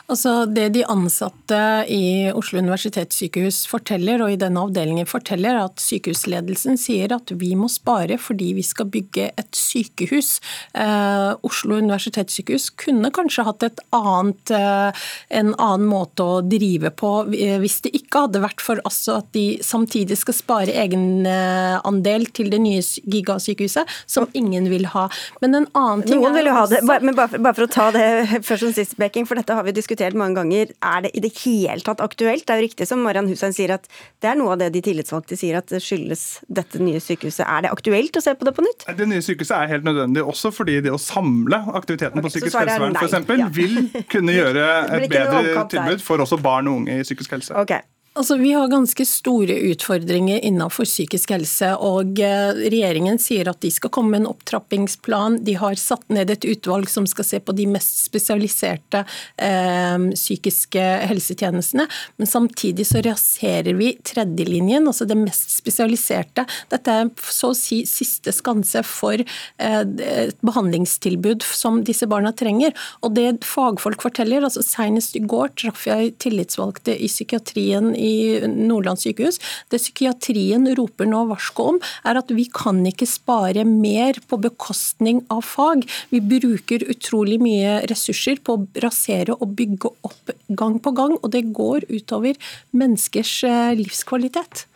[0.08, 1.58] Altså Det de ansatte
[1.92, 7.68] i Oslo universitetssykehus forteller, og i denne avdelingen forteller, at sykehusledelsen sier at vi må
[7.68, 10.38] spare fordi vi skal bygge et sykehus.
[10.72, 15.04] Eh, Oslo universitetssykehus kunne kanskje hatt et annet, eh,
[15.42, 19.28] en annen måte å drive på eh, hvis det ikke hadde vært for altså at
[19.36, 25.10] de samtidig skal spare egenandel til det nye gigasykehuset, som ingen vil ha.
[25.44, 27.90] Men en annen ting Noen vil jo ha det, men bare, bare for å ta
[27.92, 28.08] det
[28.48, 30.70] først som sist, Beking, for dette har vi diskutert diskutert mange ganger.
[30.82, 32.46] Er det i det hele tatt aktuelt?
[32.46, 33.88] Det er jo riktig som Marian Hussein sier, at
[34.22, 37.44] det er noe av det de tillitsvalgte sier, at det skyldes dette nye sykehuset.
[37.46, 38.87] Er det aktuelt å se på det på nytt?
[38.98, 42.58] Det nye sykehuset er helt nødvendig, også fordi det å samle aktiviteten okay, på psykisk
[42.61, 43.38] helsevern f.eks.
[43.38, 43.50] Ja.
[43.52, 43.78] vil
[44.11, 44.66] kunne gjøre
[44.98, 47.56] et bedre tilbud for også barn og unge i psykisk helse.
[47.58, 47.82] Okay.
[48.18, 51.68] Altså, vi har ganske store utfordringer innenfor psykisk helse.
[51.78, 55.37] og eh, Regjeringen sier at de skal komme med en opptrappingsplan.
[55.46, 59.04] De har satt ned et utvalg som skal se på de mest spesialiserte
[59.37, 61.87] eh, psykiske helsetjenestene.
[62.18, 66.42] Men samtidig så raserer vi tredjelinjen, altså det mest spesialiserte.
[66.74, 69.78] Dette er så å si siste skanse for eh,
[70.24, 72.74] et behandlingstilbud som disse barna trenger.
[73.07, 78.16] Og det fagfolk forteller, altså Senest i går traff jeg tillitsvalgte i psykiatrien i i
[78.48, 79.40] Nordland sykehus.
[79.70, 85.22] Det psykiatrien roper nå varsko om, er at vi kan ikke spare mer på bekostning
[85.34, 85.84] av fag.
[86.12, 91.32] Vi bruker utrolig mye ressurser på å rasere og bygge opp gang på gang, og
[91.34, 92.38] det går utover
[92.76, 94.66] menneskers eh, livskvalitet.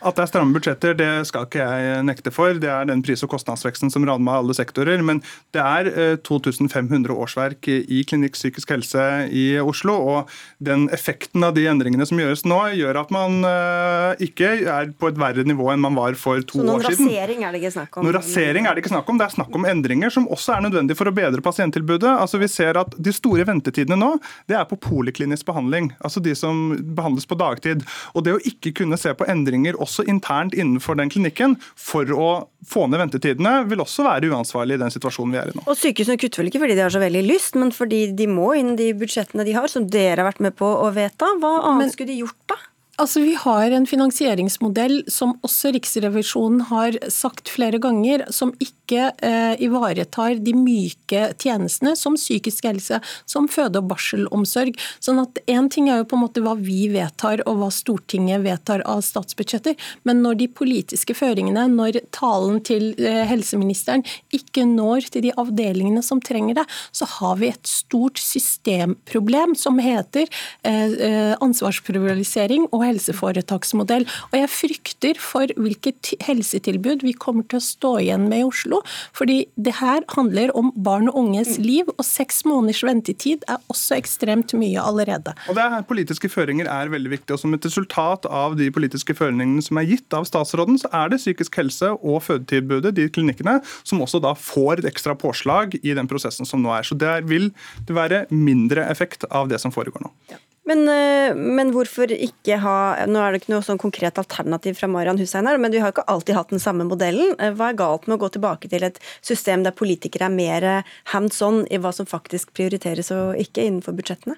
[0.00, 2.56] At det er stramme budsjetter, det skal ikke jeg nekte for.
[2.56, 5.02] Det er den pris- og kostnadsveksten som rammer alle sektorer.
[5.04, 5.20] Men
[5.54, 9.98] det er 2500 eh, årsverk i klinikk psykisk helse i Oslo.
[10.14, 14.90] Og den effekten av de endringene som gjøres nå, gjør at man eh, ikke er
[14.96, 16.66] på et verre nivå enn man var for to år siden.
[16.66, 18.08] Så noen rasering er det ikke snakk om?
[18.08, 19.20] Noen rasering er det ikke snakk om.
[19.20, 22.10] Det er snakk om endringer som også er nødvendig for å bedre pasienttilbudet.
[22.16, 24.10] Altså Vi ser at de store ventetidene nå,
[24.50, 25.92] det er på poliklinisk behandling.
[26.00, 27.86] Altså de som behandles på dagtid.
[28.16, 32.08] Og det å ikke kunne se på endringer også også internt innenfor den klinikken for
[32.14, 32.30] å
[32.68, 35.64] få ned ventetidene, vil også være uansvarlig i den situasjonen vi er i nå.
[35.66, 38.52] Og Sykehusene kutter vel ikke fordi de har så veldig lyst, men fordi de må
[38.58, 41.32] inn de budsjettene de har, som dere har vært med på å vedta.
[41.40, 42.60] Hva annet men, skulle de gjort da?
[43.00, 49.54] Altså, Vi har en finansieringsmodell som også Riksrevisjonen har sagt flere ganger, som ikke eh,
[49.64, 54.76] ivaretar de myke tjenestene som psykisk helse, som føde- og barselomsorg.
[55.00, 58.44] Sånn at Én ting er jo på en måte hva vi vedtar og hva Stortinget
[58.44, 64.04] vedtar av statsbudsjetter, men når de politiske føringene, når talen til eh, helseministeren
[64.36, 69.80] ikke når til de avdelingene som trenger det, så har vi et stort systemproblem som
[69.80, 74.06] heter eh, eh ansvarspluralisering og helseforetaksmodell.
[74.30, 78.82] Og jeg frykter for hvilket helsetilbud vi kommer til å stå igjen med i Oslo.
[79.16, 83.98] Fordi det her handler om barn og unges liv, og seks måneders ventetid er også
[83.98, 85.34] ekstremt mye allerede.
[85.48, 87.34] Og det er, Politiske føringer er veldig viktig.
[87.34, 91.10] og Som et resultat av de politiske føringene som er gitt av statsråden, så er
[91.10, 95.96] det psykisk helse og fødetilbudet, de klinikkene, som også da får et ekstra påslag i
[95.96, 96.86] den prosessen som nå er.
[96.86, 97.50] Så der vil
[97.88, 100.14] det være mindre effekt av det som foregår nå.
[100.30, 100.40] Ja.
[100.68, 102.74] Men, eh, men, hvorfor ikke ha
[103.08, 105.94] Nå er det ikke noe sånn konkret alternativ fra Marian Hussein her, men vi har
[105.94, 107.32] ikke alltid hatt den samme modellen.
[107.40, 110.68] Eh, hva er galt med å gå tilbake til et system der politikere er mer
[111.14, 114.36] hands on i hva som faktisk prioriteres og ikke innenfor budsjettene?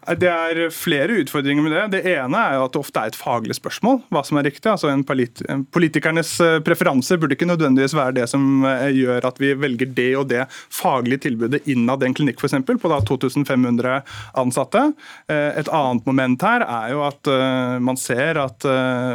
[0.00, 1.82] Det er flere utfordringer med det.
[1.92, 4.64] Det ene er jo at det ofte er et faglig spørsmål hva som er riktig.
[4.70, 9.52] Altså en Politikernes eh, preferanser burde ikke nødvendigvis være det som eh, gjør at vi
[9.60, 12.56] velger det og det faglige tilbudet innad en klinikk f.eks.
[12.64, 14.00] på da 2500
[14.40, 14.86] ansatte.
[15.28, 17.32] Eh, et annet moment her er jo at
[17.80, 18.64] man ser at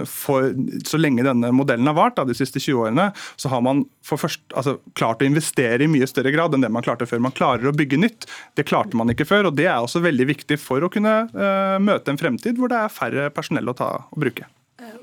[0.10, 0.52] for,
[0.88, 3.10] så lenge denne modellen har vart, de siste 20 årene,
[3.42, 6.72] så har man for først, altså, klart å investere i mye større grad enn det
[6.74, 7.24] man klarte før.
[7.26, 8.28] Man klarer å bygge nytt.
[8.58, 9.50] Det klarte man ikke før.
[9.50, 12.82] og Det er også veldig viktig for å kunne uh, møte en fremtid hvor det
[12.82, 14.50] er færre personell å ta og bruke.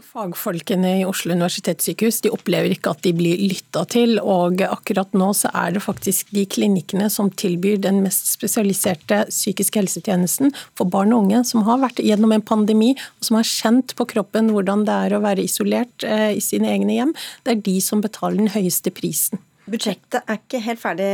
[0.03, 4.19] Fagfolkene i Oslo universitetssykehus de opplever ikke at de blir lytta til.
[4.21, 9.81] og Akkurat nå så er det faktisk de klinikkene som tilbyr den mest spesialiserte psykiske
[9.81, 13.97] helsetjenesten for barn og unge, som har vært gjennom en pandemi og som har kjent
[13.97, 17.17] på kroppen hvordan det er å være isolert eh, i sine egne hjem.
[17.47, 19.41] Det er de som betaler den høyeste prisen.
[19.71, 21.11] Budsjettet er ikke helt ferdig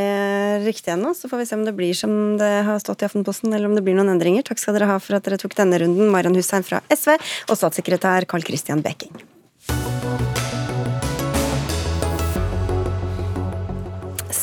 [0.65, 3.53] riktig ennå, så får vi se om det blir som det har stått i Aftenposten,
[3.53, 4.47] eller om det blir noen endringer.
[4.49, 7.59] Takk skal dere ha for at dere tok denne runden, Marian Hussein fra SV og
[7.61, 9.13] statssekretær Carl Christian Becking.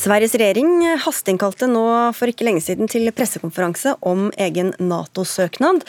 [0.06, 1.82] Sveriges regjering hasteinnkalte nå
[2.14, 5.80] for ikke lenge siden til pressekonferanse om egen Nato-søknad.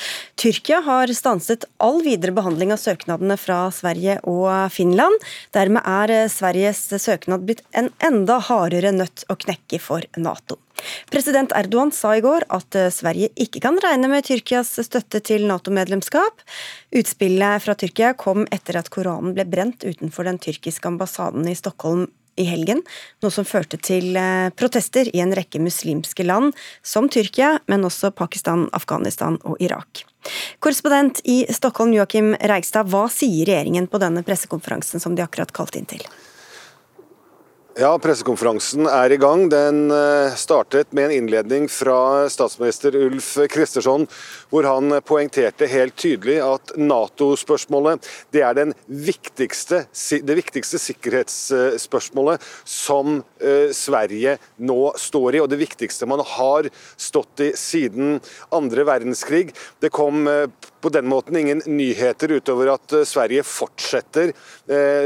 [0.41, 5.21] Tyrkia har stanset all videre behandling av søknadene fra Sverige og Finland.
[5.53, 10.57] Dermed er Sveriges søknad blitt en enda hardere nøtt å knekke for Nato.
[11.13, 16.41] President Erdogan sa i går at Sverige ikke kan regne med Tyrkias støtte til Nato-medlemskap.
[16.89, 22.07] Utspillet fra Tyrkia kom etter at Koranen ble brent utenfor den tyrkiske ambassaden i Stockholm
[22.37, 22.83] i helgen,
[23.23, 26.53] noe som førte til eh, protester i en rekke muslimske land,
[26.85, 30.05] som Tyrkia, men også Pakistan, Afghanistan og Irak.
[30.59, 35.79] Korrespondent i Stockholm, Joakim Reigstad, hva sier regjeringen på denne pressekonferansen som de akkurat kalte
[35.79, 36.03] inn til?
[37.77, 39.43] Ja, Pressekonferansen er i gang.
[39.53, 44.07] Den eh, startet med en innledning fra statsminister Ulf Kristersson,
[44.49, 53.69] hvor han poengterte helt tydelig at Nato-spørsmålet det er viktigste, det viktigste sikkerhetsspørsmålet som eh,
[53.77, 58.17] Sverige nå står i, og det viktigste man har stått i siden
[58.57, 59.51] andre verdenskrig.
[59.77, 60.49] Det kom eh,
[60.87, 64.31] på den måten ingen nyheter utover at Sverige fortsetter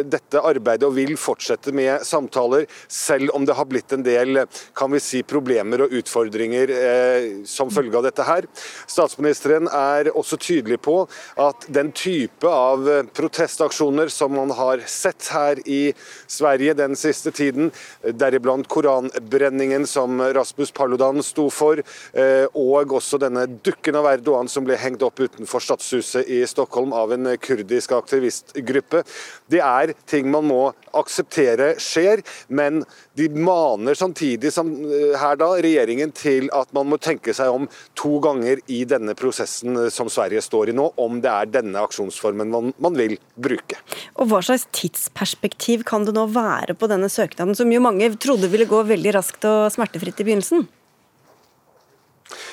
[0.06, 4.44] dette arbeidet og vil fortsette med samtaler selv om det har blitt en del
[4.78, 8.48] kan vi si, problemer og utfordringer eh, som følge av dette her.
[8.90, 10.98] Statsministeren er også tydelig på
[11.42, 15.94] at den type av protestaksjoner som man har sett her i
[16.32, 17.72] Sverige den siste tiden,
[18.04, 21.82] deriblant koranbrenningen som Rasmus Paludan sto for,
[22.14, 26.94] eh, og også denne dukken av Erdogan som ble hengt opp utenfor Stadshuset i Stockholm
[26.94, 29.04] av en kurdisk aktivistgruppe,
[29.52, 30.62] det er ting man må
[30.98, 32.82] akseptere skjer, men
[33.16, 37.70] de maner samtidig som eh, her da, regjeringen til at man må tenke seg om
[38.00, 41.86] to ganger i denne prosessen eh, som Sverige står i nå, om det er denne
[41.88, 43.80] aksjonsformen man, man vil bruke.
[44.20, 48.52] Og Hva slags tidsperspektiv kan det nå være på denne søknaden, som jo mange trodde
[48.52, 50.68] ville gå veldig raskt og smertefritt i begynnelsen?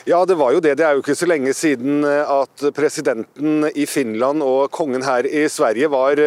[0.09, 0.77] Ja, det var jo det.
[0.79, 5.27] Det er jo ikke så lenge siden eh, at presidenten i Finland og kongen her
[5.29, 6.23] i Sverige var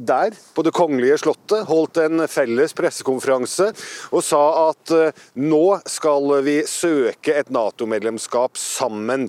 [0.00, 3.70] der, på Det kongelige slottet, holdt en felles pressekonferanse
[4.14, 9.28] og sa at eh, nå skal vi søke et Nato-medlemskap sammen.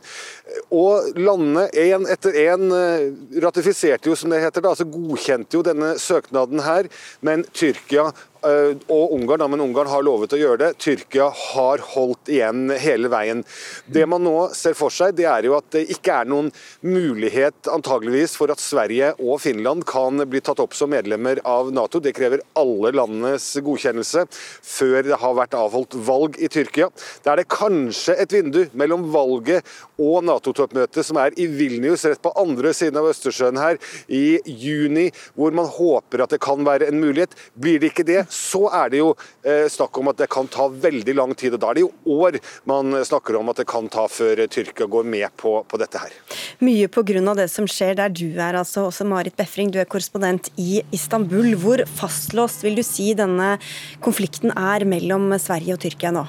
[0.71, 3.07] Og landene én etter én eh,
[3.43, 6.91] ratifiserte jo, som det heter, da, altså godkjente jo denne søknaden her,
[7.25, 10.69] men Tyrkia Eh, og Ungarn, men Ungarn har lovet å gjøre det.
[10.81, 13.43] Tyrkia har holdt igjen hele veien.
[13.85, 16.49] Det man nå ser for seg, det er jo at det ikke er noen
[16.81, 22.01] mulighet antageligvis for at Sverige og Finland kan bli tatt opp som medlemmer av Nato.
[22.01, 26.89] Det krever alle landenes godkjennelse før det har vært avholdt valg i Tyrkia.
[27.21, 29.67] Da er det kanskje et vindu mellom valget
[30.01, 33.77] og Nato-toppmøtet som er i Vilnius, rett på andre siden av Østersjøen her,
[34.09, 37.35] i juni, hvor man håper at det kan være en mulighet.
[37.53, 39.11] Blir det ikke det, så er det jo
[39.43, 41.55] eh, snakk om at det kan ta veldig lang tid.
[41.57, 42.39] og Da er det jo år
[42.69, 46.15] man snakker om at det kan ta før Tyrkia går med på, på dette her.
[46.63, 47.33] Mye pga.
[47.37, 51.55] det som skjer der du er, altså også Marit Befring, du er korrespondent i Istanbul.
[51.59, 53.57] Hvor fastlåst vil du si denne
[54.03, 56.27] konflikten er mellom Sverige og Tyrkia nå?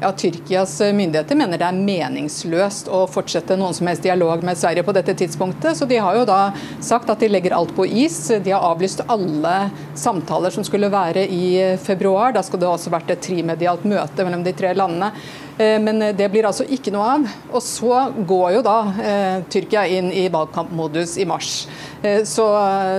[0.00, 4.84] Ja, Tyrkias myndigheter mener det er meningsløst å fortsette noen som helst dialog med Sverige
[4.86, 5.74] på dette tidspunktet.
[5.74, 8.20] Så de har jo da sagt at de legger alt på is.
[8.30, 9.56] De har avlyst alle
[9.98, 11.50] samtaler som skulle være i
[11.82, 12.30] februar.
[12.36, 15.10] Da skulle det også vært et trimedialt møte mellom de tre landene.
[15.58, 17.26] Eh, men det blir altså ikke noe av.
[17.50, 21.64] Og så går jo da eh, Tyrkia inn i valgkampmodus i mars.
[22.06, 22.46] Eh, så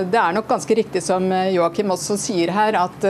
[0.04, 3.08] det er nok ganske riktig som Joakim også sier her, at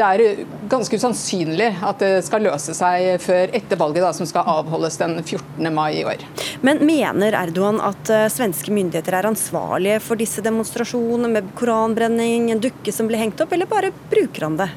[0.00, 4.48] det er ganske usannsynlig at det skal løse seg før etter valget, da, som skal
[4.48, 5.68] avholdes den 14.
[5.74, 6.24] mai i år.
[6.66, 12.62] Men mener Erdogan at uh, svenske myndigheter er ansvarlige for disse demonstrasjonene med koranbrenning, en
[12.62, 14.70] dukke som ble hengt opp, eller bare bruker han det?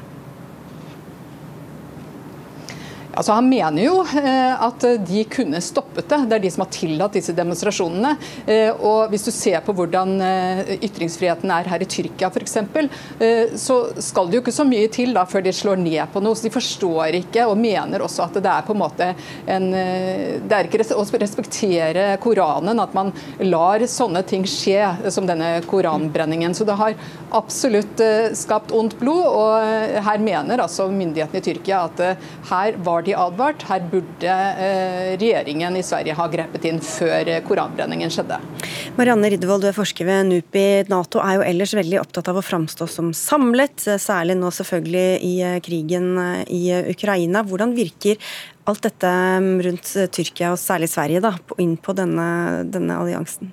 [3.14, 6.20] Altså, han mener jo eh, at de kunne stoppet det.
[6.28, 8.14] Det er de som har tillatt disse demonstrasjonene.
[8.50, 12.58] Eh, og Hvis du ser på hvordan eh, ytringsfriheten er her i Tyrkia f.eks.,
[13.60, 16.36] så skal det jo ikke så mye til da før de slår ned på noe.
[16.36, 19.08] Så De forstår ikke og mener også at det er på en måte
[19.50, 23.12] en Det er ikke å respektere Koranen at man
[23.44, 26.54] lar sånne ting skje, som denne koranbrenningen.
[26.56, 26.96] Så det har
[27.34, 28.00] absolutt
[28.38, 29.24] skapt ondt blod.
[29.26, 32.02] og Her mener altså myndighetene i Tyrkia at
[32.50, 33.64] her var de advart.
[33.68, 38.38] Her burde eh, regjeringen i Sverige ha grepet inn før koranbrenningen skjedde.
[38.98, 40.66] Marianne Riddervold, du er forsker ved NUPI.
[40.92, 45.34] Nato er jo ellers veldig opptatt av å framstå som samlet, særlig nå selvfølgelig i
[45.42, 46.62] eh, krigen eh, i
[46.94, 47.44] Ukraina.
[47.46, 48.20] Hvordan virker
[48.68, 53.52] alt dette mm, rundt Tyrkia, og særlig Sverige, da, inn på denne, denne alliansen?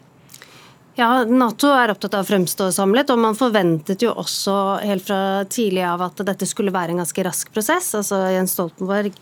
[1.00, 5.22] Ja, Nato er opptatt av å fremstå samlet, og man forventet jo også helt fra
[5.48, 7.94] tidlig av at dette skulle være en ganske rask prosess.
[7.96, 9.16] Altså Jens Stoltenberg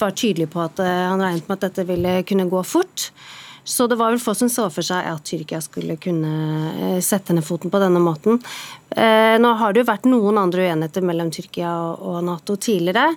[0.00, 3.10] var tydelig på at eh, han regnet med at dette ville kunne gå fort.
[3.68, 6.32] Så det var vel få som så for seg at Tyrkia skulle kunne
[6.72, 8.40] eh, sette ned foten på denne måten.
[8.90, 13.12] Eh, nå har det jo vært noen andre uenigheter mellom Tyrkia og Nato tidligere.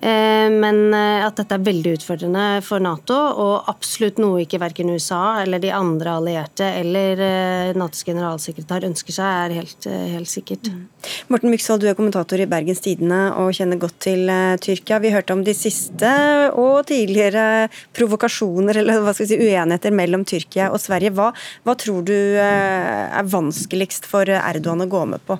[0.00, 4.92] Eh, men eh, at dette er veldig utfordrende for Nato, og absolutt noe ikke verken
[4.94, 10.72] USA eller de andre allierte eller eh, Natos generalsekretær ønsker seg, er helt, helt sikkert.
[10.72, 10.88] Mm.
[11.32, 14.24] Morten Myksvold, du er kommentator i Bergens Tidende og kjenner godt til
[14.64, 15.02] Tyrkia.
[15.04, 16.10] Vi hørte om de siste
[16.56, 21.12] og tidligere provokasjoner eller hva skal vi si, uenigheter mellom Tyrkia og Sverige.
[21.16, 21.30] Hva,
[21.66, 25.36] hva tror du er vanskeligst for Erdogan å gå med på?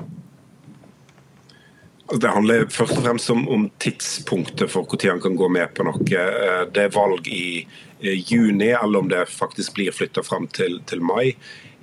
[2.11, 5.75] Altså, det handler først og fremst om, om tidspunktet for når han kan gå med
[5.77, 6.03] på noe.
[6.03, 7.67] Eh, det er valg i
[8.03, 11.37] juni, eller om det faktisk blir flytta fram til, til, mai.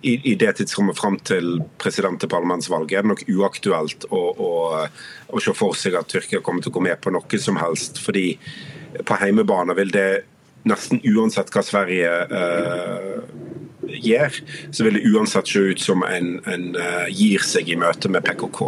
[0.03, 4.51] I, I, det tidsrommet fram til president- og parlamentsvalget er det nok uaktuelt å, å,
[5.31, 8.03] å, se for seg at Tyrkia kommer til å gå med på noe som helst.
[8.03, 8.35] fordi
[9.07, 10.09] på heimebane vil det
[10.67, 13.15] nesten uansett hva Sverige eh,
[14.03, 14.39] gjør,
[14.71, 18.25] så vil det uansett se ut som en, en uh, gir seg i møte med
[18.25, 18.61] PKK.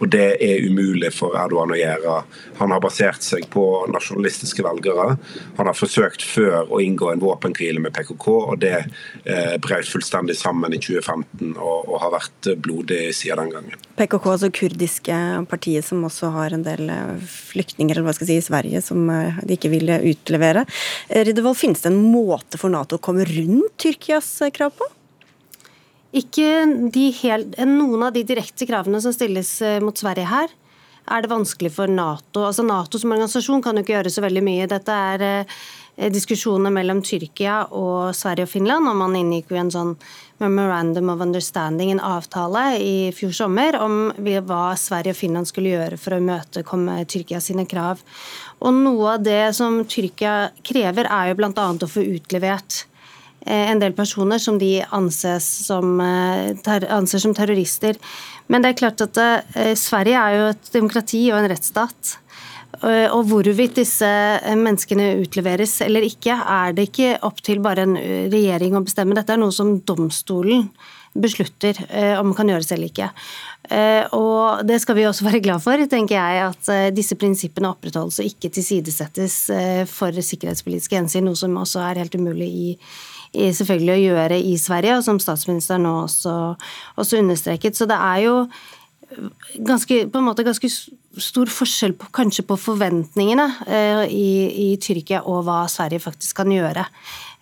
[0.00, 2.16] Og Det er umulig for Erdogan å gjøre.
[2.60, 5.16] Han har basert seg på nasjonalistiske velgere.
[5.58, 10.36] Han har forsøkt før å inngå en våpenhvile med PKK, og det uh, brøt fullstendig
[10.38, 13.86] sammen i 2015 og, og har vært blodig siden den gangen.
[13.96, 15.16] PKK, altså kurdiske
[15.50, 18.82] partiet som også har en del eh, flyktninger eller hva skal jeg si, i Sverige
[18.84, 20.64] som de ikke ville utlevere.
[21.08, 24.75] Riddervold, finnes det en måte for Nato å komme rundt Tyrkias krav?
[26.16, 26.48] Ikke
[27.20, 30.52] helt, noen av de direkte kravene som stilles eh, mot Sverige her,
[31.06, 32.46] er det vanskelig for Nato.
[32.46, 34.68] Altså Nato som organisasjon kan jo ikke gjøre så veldig mye.
[34.70, 39.74] Dette er eh, diskusjoner mellom Tyrkia og Sverige og Finland, og man inngikk jo en
[39.74, 39.92] sånn
[40.40, 46.00] memorandum of understanding, en avtale, i fjor sommer om hva Sverige og Finland skulle gjøre
[46.00, 48.00] for å imøtekomme Tyrkia sine krav.
[48.64, 51.70] Og noe av det som Tyrkia krever, er jo bl.a.
[51.72, 52.86] å få utlevert
[53.46, 54.80] en del personer som de
[55.40, 56.54] som, eh,
[56.90, 57.96] anser som terrorister.
[58.48, 62.18] Men det er klart at eh, Sverige er jo et demokrati og en rettsstat.
[62.76, 64.08] Og hvorvidt disse
[64.52, 67.94] menneskene utleveres eller ikke, er det ikke opp til bare en
[68.28, 69.16] regjering å bestemme.
[69.16, 70.66] Dette er noe som domstolen
[71.16, 71.78] beslutter
[72.20, 73.08] om kan gjøres eller ikke.
[74.18, 78.28] Og det skal vi også være glad for, tenker jeg, at disse prinsippene opprettholdes og
[78.28, 79.38] ikke tilsidesettes
[79.88, 82.70] for sikkerhetspolitiske hensyn, noe som også er helt umulig i
[83.36, 86.34] selvfølgelig å gjøre i Sverige, og som statsministeren nå også,
[87.00, 87.78] også understreket.
[87.78, 88.36] Så det er jo
[89.56, 90.70] ganske, på en måte ganske
[91.22, 94.28] stor forskjell på, kanskje på forventningene eh, i,
[94.66, 96.84] i, Tyrkia og hva Sverige faktisk kan gjøre.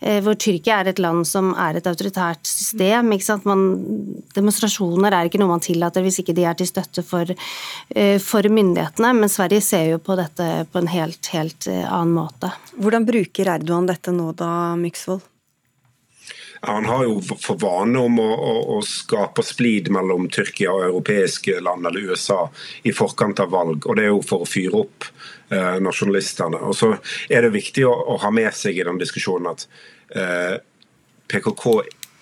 [0.05, 3.11] Eh, hvor Tyrkia er et land som er et autoritært system.
[3.49, 3.65] Man,
[4.37, 7.35] demonstrasjoner er ikke noe man tillater hvis ikke de er til støtte for,
[7.95, 9.15] eh, for myndighetene.
[9.17, 12.53] Men Sverige ser jo på dette på en helt, helt eh, annen måte.
[12.79, 15.34] Hvordan bruker Erdogan dette nå da, Myksvold?
[16.67, 21.59] Han har jo for vane om å, å, å, skape splid mellom Tyrkia og europeiske
[21.65, 22.47] land eller USA
[22.83, 23.87] i forkant av valg.
[23.87, 25.09] og Det er jo for å fyre opp
[25.53, 26.61] eh, nasjonalistene.
[26.65, 26.95] Og så
[27.29, 29.67] er det viktig å, å, ha med seg i den diskusjonen at
[30.17, 30.57] eh,
[31.31, 31.69] PKK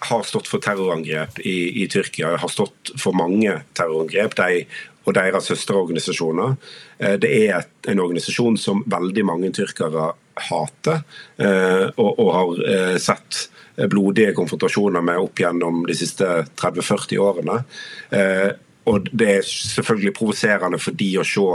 [0.08, 4.34] har stått for terrorangrep i, i Tyrkia, har stått for mange terrorangrep.
[4.40, 4.64] De
[5.02, 6.56] og deres søsterorganisasjoner.
[6.98, 10.12] Eh, det er en organisasjon som veldig mange tyrkere
[10.48, 11.02] hater,
[11.36, 13.46] eh, og, og har eh, sett
[13.90, 16.28] blodige konfrontasjoner med opp gjennom de siste
[16.60, 17.62] 30-40 årene.
[18.10, 18.50] Eh,
[18.90, 21.46] og Det er selvfølgelig provoserende for de å se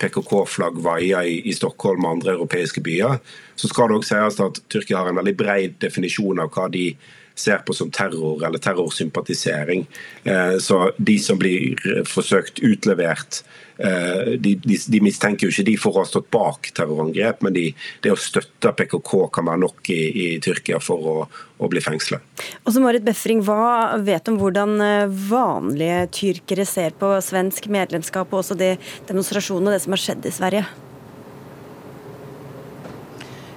[0.00, 3.18] PKK-flagg vaie i, i, Stockholm og andre europeiske byer,
[3.56, 6.94] så skal det også sies at Tyrkia har en veldig bred definisjon av hva de
[7.40, 9.86] ser på som terror eller terrorsympatisering.
[10.24, 13.42] Eh, så de som blir forsøkt utlevert
[13.80, 17.54] Eh, de, de, de, mistenker jo ikke de for å ha stått bak terrorangrep, men
[17.56, 17.62] de,
[18.04, 21.14] det å støtte PKK kan være nok i, i Tyrkia for å,
[21.56, 22.44] å bli fengslet.
[22.66, 28.28] Og så Marit Befring, Hva vet om hvordan eh, vanlige tyrkere ser på svensk medlemskap
[28.28, 28.74] og også de
[29.08, 30.68] demonstrasjonene og det som har skjedd i Sverige?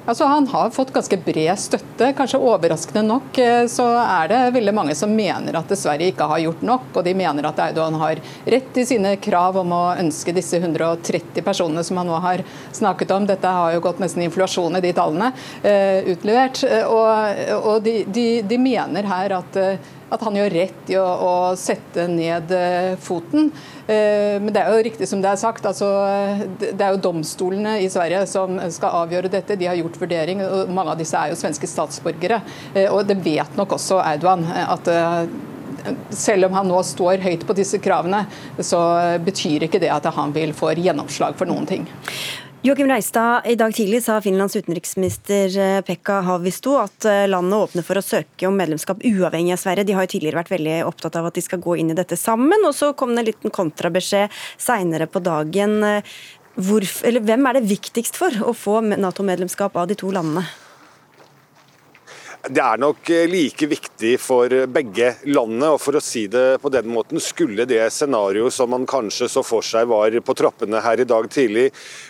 [0.05, 2.09] Altså, han har fått ganske bred støtte.
[2.17, 6.41] Kanskje overraskende nok eh, så er det veldig mange som mener at Sverige ikke har
[6.43, 8.19] gjort nok, og de mener at Erdogan har
[8.55, 12.43] rett i sine krav om å ønske disse 130 personene som han nå har
[12.75, 13.29] snakket om.
[13.29, 15.31] Dette har jo gått nesten inflasjon i de tallene
[15.63, 16.65] uh, utlevert.
[16.83, 19.57] Og, og de, de, de, mener her at
[20.13, 23.49] at han gjør rett i å, å sette ned eh, foten.
[23.87, 25.65] Eh, men det er jo riktig som det er sagt.
[25.69, 25.89] Altså,
[26.61, 29.57] det er jo domstolene i Sverige som skal avgjøre dette.
[29.59, 30.43] De har gjort vurdering.
[30.45, 32.43] og Mange av disse er jo svenske statsborgere.
[32.75, 34.45] Eh, og det vet nok også Erdogan.
[34.63, 34.87] at
[36.13, 38.21] selv om han nå står høyt på disse kravene,
[38.63, 38.79] så
[39.23, 41.87] betyr ikke det at han vil få gjennomslag for noen ting.
[42.65, 47.83] Joakim Reistad, i dag tidlig sa Finlands utenriksminister eh, Pekka Havisto at eh, landet åpner
[47.83, 49.83] for å søke om medlemskap uavhengig av Sverige.
[49.89, 52.15] De har jo tidligere vært veldig opptatt av at de skal gå inn i dette
[52.15, 52.63] sammen.
[52.63, 55.75] Og så kom det en liten kontrabeskjed seinere på dagen.
[56.55, 60.47] Hvor, hvem er det viktigst for å få Nato-medlemskap av de to landene?
[62.43, 65.69] Det er nok eh, like viktig for begge landene.
[65.71, 69.43] og for å si det på den måten, Skulle det scenarioet som man kanskje så
[69.47, 71.69] for seg var på trappene her i dag tidlig,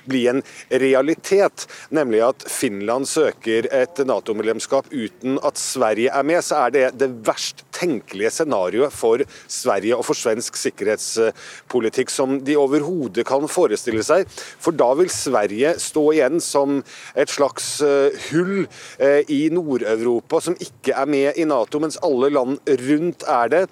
[0.09, 6.63] bli en realitet, nemlig at Finland søker et Nato-medlemskap uten at Sverige er med, så
[6.65, 13.27] er det det verst tenkelige scenarioet for Sverige og for svensk sikkerhetspolitikk som de overhodet
[13.29, 14.25] kan forestille seg.
[14.33, 16.81] For da vil Sverige stå igjen som
[17.13, 18.65] et slags eh, hull
[18.97, 23.47] eh, i Nord-Europa Europa som ikke er med i Nato, mens alle land rundt er
[23.51, 23.63] det.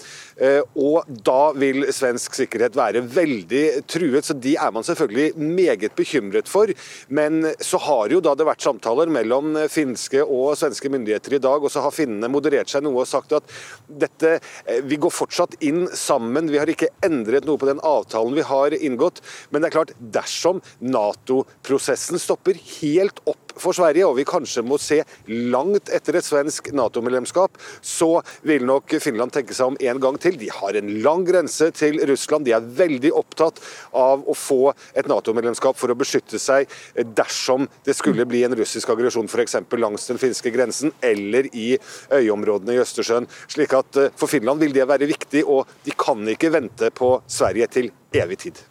[0.42, 5.96] Eh, og da vil svensk sikkerhet være veldig truet, så de er man selvfølgelig meget
[5.98, 6.72] bekymret for.
[7.14, 11.62] Men så har jo da det vært samtaler mellom finske og svenske myndigheter i dag,
[11.62, 13.54] og så har finnene moderert seg noe og sagt at
[13.88, 16.50] dette, eh, vi går fortsatt inn sammen.
[16.50, 19.22] Vi har ikke endret noe på den avtalen vi har inngått.
[19.52, 24.78] Men det er klart, dersom Nato-prosessen stopper helt opp for Sverige, og vi kanskje må
[24.82, 30.20] se langt etter et svensk Nato-medlemskap, så vil nok Finland tenke seg om en gang
[30.22, 30.30] til.
[30.39, 32.45] De har en lang grense til Russland.
[32.47, 33.59] De er veldig opptatt
[33.97, 36.69] av å få et Nato-medlemskap for å beskytte seg
[37.17, 39.57] dersom det skulle bli en russisk aggresjon f.eks.
[39.82, 41.73] langs den finske grensen eller i
[42.13, 43.29] øyområdene i Østersjøen.
[43.51, 47.13] Slik at eh, For Finland vil det være viktig, og de kan ikke vente på
[47.27, 48.61] Sverige til evig tid.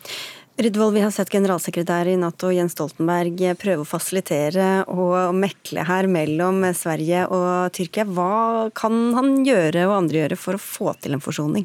[0.60, 6.04] Rydvold, vi har sett generalsekretær i Nato Jens Stoltenberg prøve å fasilitere og mekle her
[6.04, 8.04] mellom Sverige og Tyrkia.
[8.04, 11.64] Hva kan han gjøre og andre gjøre for å få til en forsoning?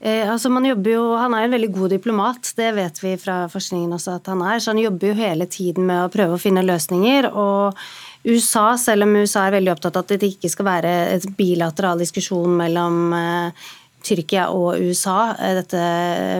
[0.00, 0.74] Eh, altså man jo,
[1.14, 4.58] Han er en veldig god diplomat, det vet vi fra forskningen også at han er.
[4.58, 7.30] Så han jobber jo hele tiden med å prøve å finne løsninger.
[7.30, 7.78] og
[8.26, 12.02] USA, selv om USA er veldig opptatt av at det ikke skal være et bilateral
[12.02, 13.68] diskusjon mellom eh,
[14.04, 15.80] Tyrkia og USA, eh, dette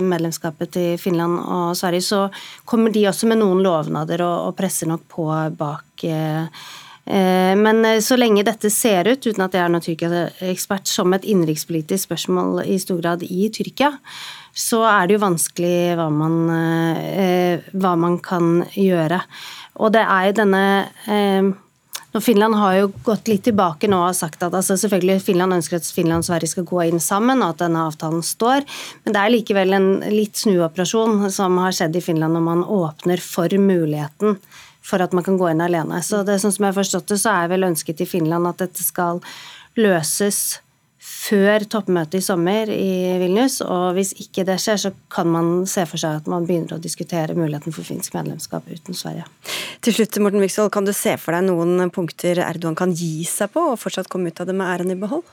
[0.05, 2.21] medlemskapet til Finland og Sverige, så
[2.65, 5.29] kommer de også med noen lovnader og, presser nok på
[5.59, 6.05] bak.
[6.05, 6.47] Eh,
[7.07, 11.27] eh, men så lenge dette ser ut, uten at jeg er noen Tyrkia-ekspert, som et
[11.29, 13.93] innenrikspolitisk spørsmål i stor grad i Tyrkia,
[14.55, 16.37] så er det jo vanskelig hva man,
[17.79, 19.21] hva man kan gjøre.
[19.79, 20.65] Og det er jo denne
[22.17, 25.77] og Finland har jo gått litt tilbake nå og sagt at altså selvfølgelig Finland ønsker
[25.77, 28.65] at Finland og Sverige skal gå inn sammen, og at denne avtalen står.
[29.05, 33.21] Men det er likevel en litt snuoperasjon som har skjedd i Finland når man åpner
[33.23, 34.39] for muligheten
[34.89, 36.01] for at man kan gå inn alene.
[36.01, 38.65] Så det, sånn som jeg har forstått det, så er vel ønsket i Finland at
[38.65, 39.21] dette skal
[39.77, 40.63] løses
[41.29, 43.61] før toppmøtet i sommer i Vilnius.
[43.65, 46.83] Og hvis ikke det skjer, så kan man se for seg at man begynner å
[46.83, 49.27] diskutere muligheten for finsk medlemskap uten Sverige.
[49.85, 53.53] Til slutt, Morten Wiksvold, kan du se for deg noen punkter Erdogan kan gi seg
[53.55, 55.27] på, og fortsatt komme ut av det med æren i behold?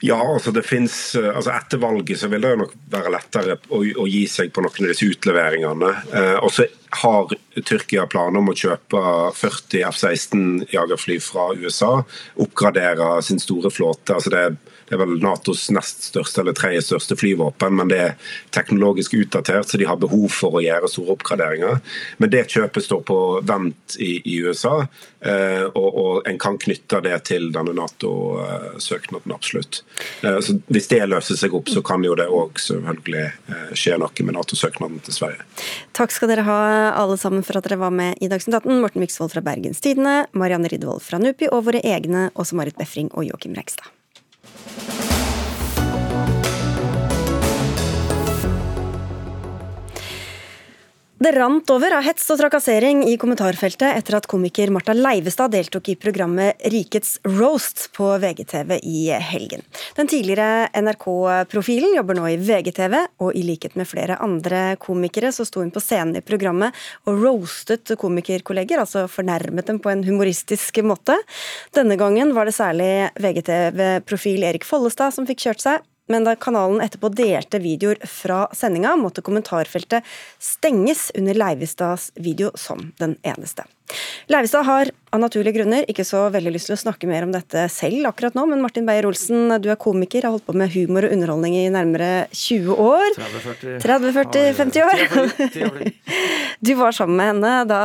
[0.00, 3.58] Ja, altså det finnes, eh, altså Etter valget så vil det jo nok være lettere
[3.68, 5.92] å, å gi seg på noen av disse utleveringene.
[6.12, 6.66] Eh, og så
[7.04, 9.00] har Tyrkia planer om å kjøpe
[9.38, 11.92] 40 F-16 jagerfly fra USA.
[12.42, 14.16] Oppgradere sin store flåte.
[14.16, 14.56] altså det er
[14.94, 18.12] det er vel Natos nest største eller tredje største flyvåpen, men det er
[18.54, 21.80] teknologisk utdatert, så de har behov for å gjøre store oppgraderinger.
[22.22, 24.84] Men det kjøpet står på vent i, i USA,
[25.26, 29.80] eh, og, og, en kan knytte det til denne Nato-søknaden, absolutt.
[30.22, 33.98] Eh, så Hvis det løser seg opp, så kan jo det òg selvfølgelig eh, skje
[33.98, 35.42] noe med Nato-søknaden til Sverige.
[35.98, 36.60] Takk skal dere ha
[36.92, 38.78] alle sammen for at dere var med i Dagsnytt 18.
[38.78, 43.10] Morten Myksvold fra Bergens Tidende, Marianne Ridvold fra NUPI og våre egne også Marit Befring
[43.18, 43.90] og Joakim Rekstad.
[44.64, 45.03] Bye.
[51.14, 55.92] Det rant over av hets og trakassering i kommentarfeltet etter at komiker Marta Leivestad deltok
[55.92, 59.62] i programmet Rikets roast på VGTV i helgen.
[59.94, 65.46] Den tidligere NRK-profilen jobber nå i VGTV, og i likhet med flere andre komikere så
[65.46, 66.74] sto hun på scenen i programmet
[67.06, 71.14] og roastet komikerkolleger, altså fornærmet dem på en humoristisk måte.
[71.78, 72.92] Denne gangen var det særlig
[73.22, 78.96] VGTV-profil Erik Follestad som fikk kjørt seg, men da kanalen etterpå delte videoer fra sendinga,
[79.00, 80.04] måtte kommentarfeltet
[80.38, 83.64] stenges under Leivestads video som den eneste.
[84.32, 87.68] Leivestad har av naturlige grunner ikke så veldig lyst til å snakke mer om dette
[87.70, 91.14] selv akkurat nå, men Martin Beyer-Olsen, du er komiker, har holdt på med humor og
[91.14, 93.18] underholdning i nærmere 20 år.
[93.84, 95.84] 30-40-50 år.
[96.64, 97.78] Du var sammen med henne da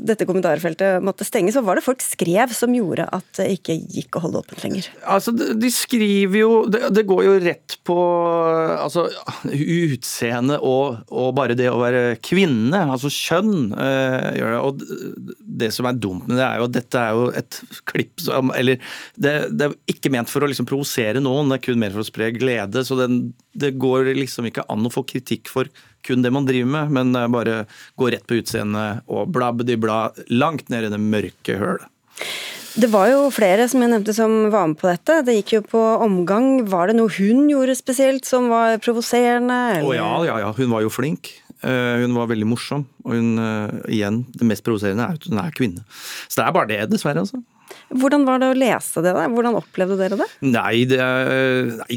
[0.00, 1.54] dette kommentarfeltet måtte stenges.
[1.54, 4.88] Hva var det folk skrev som gjorde at det ikke gikk å holde åpent lenger?
[5.06, 7.98] Altså, De skriver jo Det, går jo rett på
[8.80, 9.06] altså,
[9.52, 14.60] utseende og, og, bare det å være kvinne, altså kjønn, øh, gjør det.
[14.64, 17.58] Og det som er dumt med det, er jo at dette er jo et
[17.90, 18.78] klipp som Eller
[19.14, 22.04] det, det er ikke ment for å liksom provosere noen, det er kun mer for
[22.04, 22.84] å spre glede.
[22.86, 23.18] Så den,
[23.52, 25.70] det går liksom ikke an å få kritikk for
[26.04, 27.64] kun det man driver med, men bare
[28.00, 30.00] gå rett på utseendet og blabbedi-bla
[30.32, 31.88] langt ned i det mørke hølet.
[32.74, 35.20] Det var jo flere som jeg nevnte som var med på dette.
[35.22, 36.64] Det gikk jo på omgang.
[36.66, 39.58] Var det noe hun gjorde spesielt som var provoserende?
[39.86, 40.50] Å ja, ja, ja.
[40.56, 41.30] Hun var jo flink.
[41.64, 45.40] Eh, hun var veldig morsom, og hun, eh, igjen, det mest provoserende er at hun
[45.40, 45.84] er kvinne.
[46.28, 47.40] Så det er bare det, dessverre, altså.
[47.88, 49.14] Hvordan var det å lese det?
[49.16, 49.30] der?
[49.32, 50.26] Hvordan opplevde dere det?
[50.44, 51.96] Nei, det nei,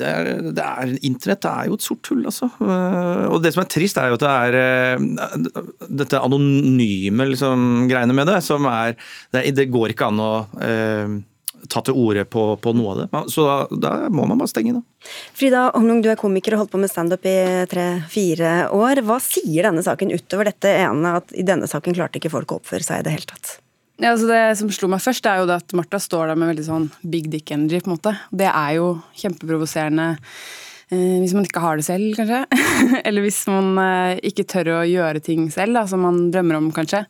[0.00, 2.48] det er, det er Internett er jo et sort hull, altså.
[2.64, 8.16] Eh, og det som er trist, er jo at det er dette anonyme liksom, greiene
[8.16, 8.96] med det, som er
[9.34, 10.32] Det, det går ikke an å
[11.70, 13.22] ta til orde på, på, noe av det.
[13.32, 15.10] Så da, da, må man bare stenge, da.
[15.36, 17.36] Frida Omlung, du er komiker og holdt på med standup i
[17.70, 19.02] tre-fire år.
[19.06, 22.60] Hva sier denne saken utover dette ene at i denne saken klarte ikke folk å
[22.62, 23.58] oppføre seg i det hele tatt?
[24.02, 26.66] Ja, altså det som slo meg først, er jo at Martha står der med veldig
[26.66, 27.78] sånn big dick energy.
[27.84, 28.16] på en måte.
[28.34, 28.88] Det er jo
[29.20, 30.08] kjempeprovoserende
[30.90, 32.42] eh, hvis man ikke har det selv, kanskje.
[33.06, 36.72] Eller hvis man eh, ikke tør å gjøre ting selv, da, som man drømmer om,
[36.74, 37.04] kanskje.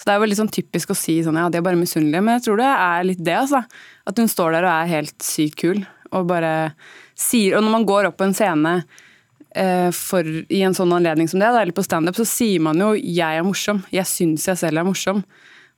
[0.00, 2.24] Så det er jo litt sånn typisk å si sånn ja, de er bare misunnelige,
[2.24, 3.60] men jeg tror det er litt det, altså.
[4.08, 6.72] At hun står der og er helt sykt kul og bare
[7.20, 11.28] sier Og når man går opp på en scene eh, for, i en sånn anledning
[11.28, 14.56] som det, eller på standup, så sier man jo 'jeg er morsom', 'jeg syns jeg
[14.56, 15.22] selv er morsom'.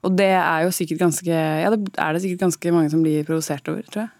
[0.03, 3.25] Og det er jo sikkert ganske Ja, det er det sikkert ganske mange som blir
[3.27, 4.11] provosert over, tror jeg.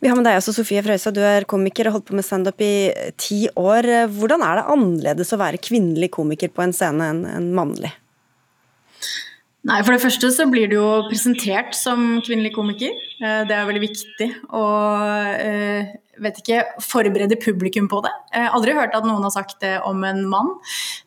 [0.00, 2.60] Vi har med deg også Sofie Frøysa, du er komiker og holdt på med standup
[2.60, 4.08] i ti år.
[4.08, 7.92] Hvordan er det annerledes å være kvinnelig komiker på en scene enn mannlig?
[9.64, 12.92] Nei, For det første så blir du jo presentert som kvinnelig komiker.
[13.16, 14.64] Eh, det er veldig viktig å
[15.40, 18.12] eh, vet ikke, forberede publikum på det.
[18.34, 20.50] Jeg har aldri hørt at noen har sagt det om en mann.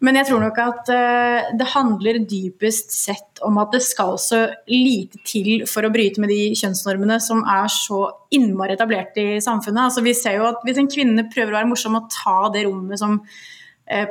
[0.01, 4.47] Men jeg tror nok at eh, det handler dypest sett om at det skal så
[4.71, 9.85] lite til for å bryte med de kjønnsnormene som er så innmari etablert i samfunnet.
[9.85, 12.65] Altså, vi ser jo at Hvis en kvinne prøver å være morsom og ta det
[12.65, 13.56] rommet som Eh,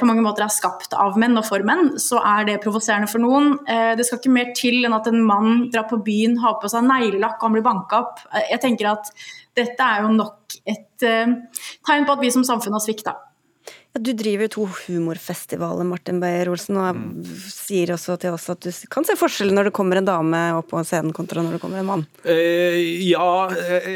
[0.00, 3.22] på mange måter er skapt av menn og for menn, så er det provoserende for
[3.22, 3.58] noen.
[3.68, 6.70] Eh, det skal ikke mer til enn at en mann drar på byen, har på
[6.72, 8.24] seg neglelakk og han blir banka opp.
[8.32, 9.12] Eh, jeg tenker at
[9.56, 13.16] dette er jo nok et tegn på at vi som samfunn har svikta.
[14.02, 17.28] Du driver to humorfestivaler, Martin Beyer-Olsen, og mm.
[17.52, 20.68] sier også til oss at du kan se forskjell når det kommer en dame opp
[20.72, 22.04] på scenen kontra når det kommer en mann.
[22.28, 22.76] Eh,
[23.06, 23.28] ja,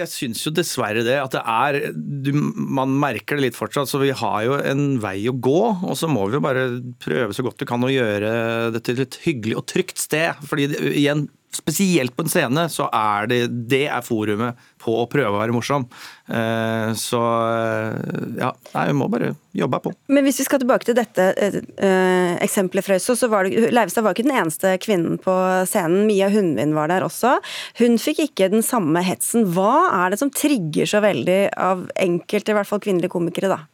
[0.00, 1.18] jeg syns jo dessverre det.
[1.20, 3.90] At det er du, Man merker det litt fortsatt.
[3.90, 5.60] Så vi har jo en vei å gå.
[5.90, 6.68] Og så må vi jo bare
[7.02, 8.32] prøve så godt vi kan å gjøre
[8.76, 10.40] det til et hyggelig og trygt sted.
[10.48, 13.40] Fordi igjen, spesielt på en scene, så er det,
[13.70, 15.86] det er forumet på å prøve å være morsom.
[16.30, 17.20] Eh, så
[17.50, 17.96] eh,
[18.38, 19.92] ja, nei, vi må bare jobbe på.
[20.14, 24.06] Men hvis vi skal tilbake til dette uh, eksempelet fra Øsso, så var det, Leivestad
[24.06, 25.34] var ikke den eneste kvinnen på
[25.68, 26.06] scenen.
[26.06, 27.36] Mia Hundvin var der også.
[27.82, 29.48] Hun fikk ikke den samme hetsen.
[29.50, 33.64] Hva er det som trigger så veldig av enkelte, i hvert fall kvinnelige komikere, da?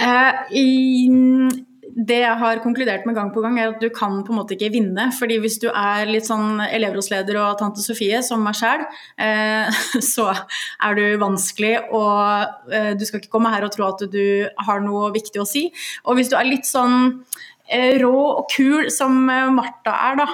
[0.00, 4.32] Uh, i det jeg har konkludert med gang på gang, er at du kan på
[4.32, 5.08] en måte ikke vinne.
[5.18, 8.84] fordi hvis du er litt sånn elevrådsleder og tante Sofie, som meg sjæl,
[9.18, 9.80] eh,
[10.12, 14.48] så er du vanskelig, og eh, du skal ikke komme her og tro at du
[14.68, 15.68] har noe viktig å si.
[16.06, 17.14] Og hvis du er litt sånn
[17.66, 19.16] eh, rå og kul som
[19.56, 20.28] Martha er, da,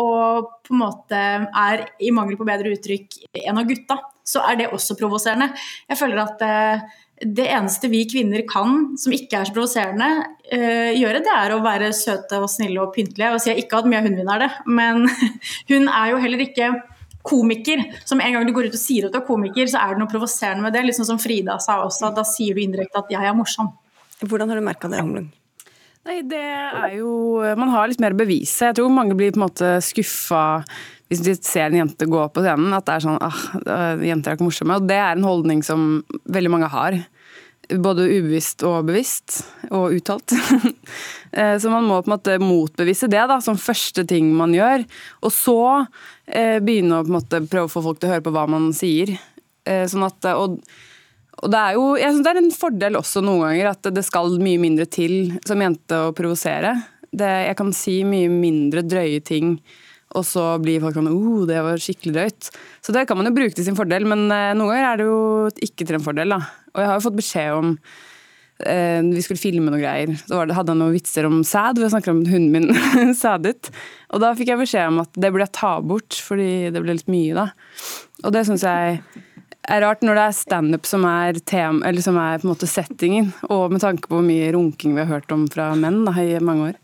[0.00, 4.56] og på en måte er, i mangel på bedre uttrykk, en av gutta, så er
[4.56, 5.50] det også provoserende.
[5.90, 6.44] Jeg føler at
[7.20, 10.08] det eneste vi kvinner kan, som ikke er så provoserende,
[10.50, 13.30] uh, gjøre, det er å være søte og snille og pyntelige.
[13.34, 15.06] Og si ikke at Mia Hundvin er det, men
[15.70, 16.72] hun er jo heller ikke
[17.24, 17.86] komiker.
[18.04, 20.02] Som en gang du går ut og sier at du er komiker, så er det
[20.02, 20.96] noe provoserende med det.
[20.96, 23.72] Sånn som Frida sa også, da sier du indirekte at jeg er morsom.
[24.24, 25.30] Hvordan har du merka det, Humlung?
[26.04, 28.68] Nei, det er jo Man har litt mer å bevise.
[28.68, 30.44] Jeg tror mange blir på en måte skuffa
[31.12, 33.40] hvis de ser en jente gå på scenen, at det er sånn ah,
[34.02, 34.78] jenter er ikke morsomme.
[34.80, 36.00] Og det er en holdning som
[36.32, 36.96] veldig mange har.
[37.68, 40.34] Både ubevisst og bevisst, og uttalt.
[41.34, 44.84] Eh, så man må på en måte motbevise det da, som første ting man gjør.
[45.26, 45.56] Og så
[46.30, 48.44] eh, begynne å på en måte prøve å få folk til å høre på hva
[48.54, 49.10] man sier.
[49.66, 50.60] Eh, sånn at, og,
[51.42, 54.04] og det er jo jeg synes det er en fordel også noen ganger at det
[54.06, 56.76] skal mye mindre til som jente å provosere.
[57.14, 59.58] Jeg kan si mye mindre drøye ting
[60.14, 62.50] og så blir folk sånn oh, det var skikkelig drøyt.
[62.84, 65.06] Så det kan man jo bruke til sin fordel, men eh, noen ganger er det
[65.08, 65.20] jo
[65.66, 66.34] ikke til en fordel.
[66.36, 66.40] da.
[66.74, 67.72] Og jeg har jo fått beskjed om
[68.62, 70.14] eh, vi skulle filme noen greier.
[70.22, 73.72] Så hadde jeg noen vitser om sæd, hvor jeg snakker om hunden min sædet.
[74.14, 76.94] Og da fikk jeg beskjed om at det burde jeg ta bort, fordi det ble
[76.94, 77.48] litt mye da.
[78.22, 79.02] Og det syns jeg
[79.68, 81.38] er rart når det er standup som, er
[82.04, 85.10] som er på en måte settingen, og med tanke på hvor mye runking vi har
[85.10, 86.80] hørt om fra menn da, i mange år.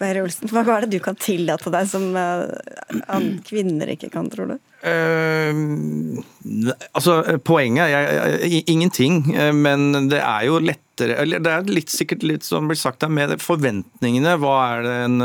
[0.00, 2.46] Herre Olsen, hva er det du kan tillate deg som uh,
[3.48, 4.60] kvinner ikke kan, tror du?
[4.82, 6.22] Uh,
[6.92, 12.44] altså, Poenget er ingenting, men det er jo lettere eller Det er litt sikkert litt
[12.46, 14.36] som blir sagt her, med forventningene.
[14.38, 15.16] Hva er det en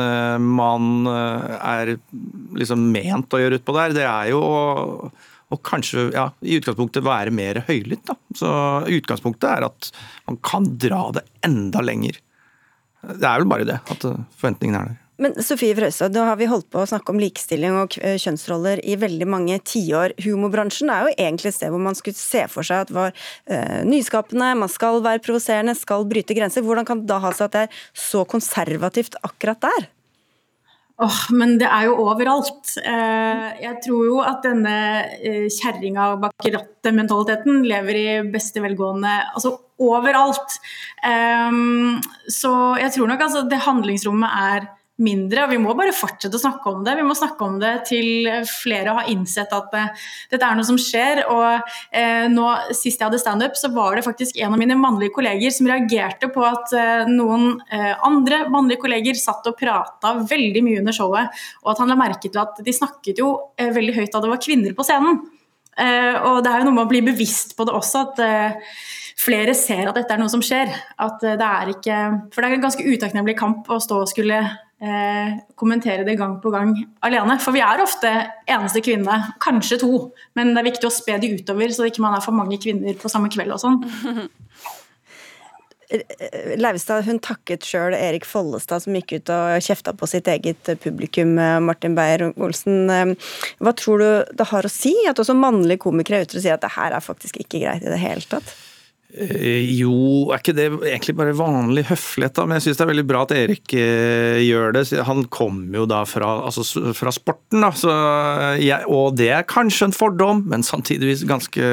[0.55, 1.97] mann er
[2.57, 3.97] liksom ment å gjøre utpå der?
[3.97, 4.41] Det er jo
[5.53, 8.05] og kanskje ja, i utgangspunktet være mer høylytt.
[8.09, 8.17] Da.
[8.35, 8.53] Så
[8.97, 9.91] Utgangspunktet er at
[10.27, 12.19] man kan dra det enda lenger.
[13.07, 15.03] Det er vel bare det, at forventningene er der.
[15.17, 18.93] Men Sofie Frøysa, da har vi holdt på å snakke om likestilling og kjønnsroller i
[19.01, 20.13] veldig mange tiår.
[20.21, 23.81] Humorbransjen er jo egentlig et sted hvor man skulle se for seg at var uh,
[23.87, 26.65] nyskapende, man skal være provoserende, skal bryte grenser.
[26.65, 29.89] Hvordan kan det da ha seg at det er så konservativt akkurat der?
[30.97, 32.71] Åh, men det er jo overalt.
[32.81, 34.77] Eh, jeg tror jo at denne
[35.21, 40.57] eh, kjerringa bak rattet-mentaliteten lever i beste velgående altså overalt.
[41.05, 41.59] Eh,
[42.33, 44.67] så jeg tror nok altså det handlingsrommet er
[45.01, 45.43] mindre.
[45.45, 46.95] og Vi må bare fortsette å snakke om det.
[46.97, 50.79] Vi må snakke om det til flere har innsett at uh, dette er noe som
[50.81, 51.23] skjer.
[51.29, 55.15] og uh, nå, Sist jeg hadde standup, så var det faktisk en av mine mannlige
[55.17, 60.81] kolleger som reagerte på at uh, noen andre mannlige kolleger satt og prata veldig mye
[60.81, 64.21] under showet, og at han la merke til at de snakket jo veldig høyt da
[64.23, 65.19] det var kvinner på scenen.
[65.77, 68.63] og det er jo noe med å bli bevisst på det også, at
[69.21, 70.71] flere ser at dette er noe som skjer.
[71.03, 71.99] At det er ikke
[72.33, 74.41] For det er en ganske utakknemlig kamp å stå og skulle
[74.81, 76.73] eh, kommentere det gang på gang
[77.05, 77.37] alene.
[77.43, 78.11] For vi er ofte
[78.47, 79.93] eneste kvinne, kanskje to,
[80.37, 82.97] men det er viktig å spe de utover, så ikke man er for mange kvinner
[82.99, 83.81] på samme kveld og sånn.
[86.59, 91.37] Leivestad hun takket sjøl Erik Follestad, som gikk ut og kjefta på sitt eget publikum.
[91.39, 93.29] Eh, Martin Beyer-Olsen, eh,
[93.63, 96.57] hva tror du det har å si at også mannlige komikere er ute og sier
[96.57, 98.51] at det her er faktisk ikke greit i det hele tatt?
[99.17, 102.45] Eh, jo, er ikke det egentlig bare vanlig høflighet, da?
[102.45, 104.83] Men jeg syns det er veldig bra at Erik eh, gjør det.
[105.07, 106.65] Han kommer jo da fra, altså,
[106.97, 107.71] fra sporten, da.
[107.77, 107.93] Så,
[108.61, 111.71] jeg, og det er kanskje en fordom, men samtidigvis ganske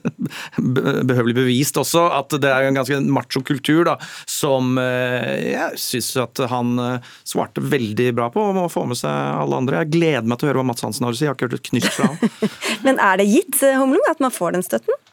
[1.08, 2.06] behøvelig bevist også.
[2.18, 3.96] At det er en ganske macho kultur da,
[4.28, 9.00] som eh, jeg syns at han eh, svarte veldig bra på, om å få med
[9.00, 9.84] seg alle andre.
[9.84, 11.24] Jeg gleder meg til å høre hva Mats Hansen har å si.
[11.24, 12.54] Jeg har ikke hørt et knyst fra ham.
[12.86, 15.05] men er det gitt, Humlung, at man får den støtten?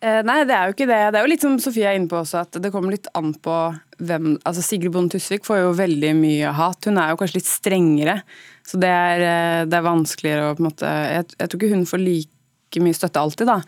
[0.00, 1.00] Eh, nei, det er jo ikke det.
[1.12, 3.34] Det er jo litt som Sofie er inne på også, at det kommer litt an
[3.36, 3.56] på
[4.00, 6.88] hvem Altså Sigrid Bonde Tusvik får jo veldig mye hat.
[6.88, 8.20] Hun er jo kanskje litt strengere,
[8.64, 11.74] så det er, eh, det er vanskeligere å på en måte jeg, jeg, tror ikke
[11.74, 13.58] hun får like mye støtte alltid, da.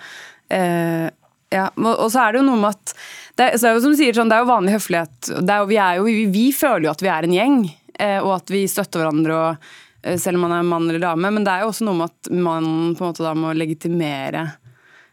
[0.57, 1.11] Eh,
[1.53, 2.97] ja, og så er det jo noe med at
[3.37, 5.31] det, så er jo som du sier, sånn, det er jo vanlig høflighet.
[5.43, 7.63] Er jo, vi, er jo, vi, vi, føler jo at vi er en gjeng,
[7.93, 9.37] eh, og at vi støtter hverandre.
[9.37, 12.01] og eh, selv om man er mann eller dame, men det er jo også noe
[12.01, 12.67] med at man
[12.97, 14.47] på en måte da må legitimere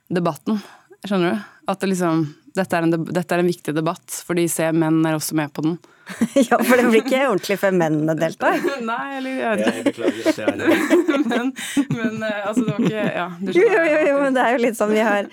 [0.08, 0.60] debatten.
[1.08, 1.48] Skjønner du?
[1.70, 5.18] At det liksom dette er, en, dette er en viktig debatt, fordi se, menn er
[5.18, 5.78] også med på den.
[6.50, 8.58] ja, for det blir ikke ordentlig før mennene deltar.
[8.90, 10.48] Nei, eller jeg vet ikke.
[11.30, 11.52] men,
[11.94, 14.56] men eh, altså, det var ikke Ja, du jo, jo, jo, jo, men det er
[14.56, 15.30] jo litt sånn vi har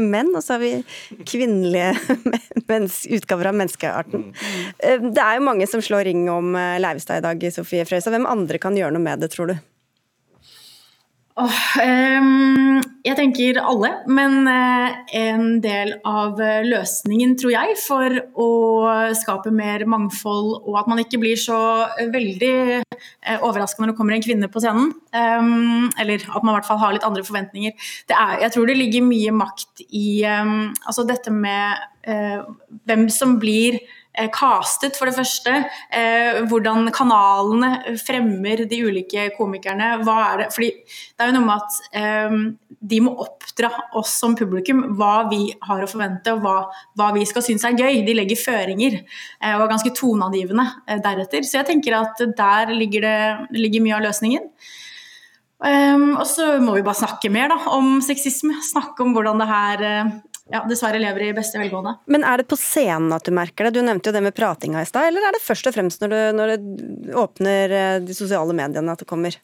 [0.00, 0.72] menn, og så har vi
[1.28, 1.92] kvinnelige
[3.18, 4.30] utgaver av menneskearten.
[4.30, 5.10] Mm.
[5.10, 8.14] det er jo mange som slår ring om eh, Leivestad i dag, Sofie Frøysa.
[8.14, 9.58] Hvem andre kan gjøre noe med det, tror du?
[11.40, 16.36] Oh, um, jeg tenker alle, men uh, en del av
[16.66, 18.48] løsningen, tror jeg, for å
[19.16, 21.56] skape mer mangfold og at man ikke blir så
[22.12, 26.58] veldig uh, overraska når det kommer en kvinne på scenen, um, eller at man i
[26.58, 27.88] hvert fall har litt andre forventninger.
[28.12, 32.44] Er, jeg tror det ligger mye makt i um, altså dette med uh,
[32.84, 33.80] hvem som blir
[34.28, 35.54] castet, for det første.
[35.96, 39.92] Eh, hvordan kanalene fremmer de ulike komikerne.
[40.04, 40.48] Hva er det?
[40.54, 42.36] Fordi det er jo noe med at eh,
[42.92, 46.56] de må oppdra oss som publikum hva vi har å forvente og hva,
[46.98, 48.02] hva vi skal synes er gøy.
[48.06, 50.68] De legger føringer eh, og er ganske toneangivende
[51.04, 51.46] deretter.
[51.46, 53.18] Så jeg tenker at der ligger det
[53.56, 54.46] ligger mye av løsningen.
[55.60, 58.56] Um, og så må vi bare snakke mer da, om sexisme.
[58.64, 59.82] Snakke om hvordan det her
[60.50, 61.96] ja, dessverre lever i beste velgående.
[62.10, 63.76] Men er det på scenen at du merker det?
[63.78, 65.08] Du nevnte jo det med pratinga i stad.
[65.10, 68.94] Eller er det først og fremst når du, når du åpner eh, de sosiale mediene
[68.94, 69.36] at det kommer?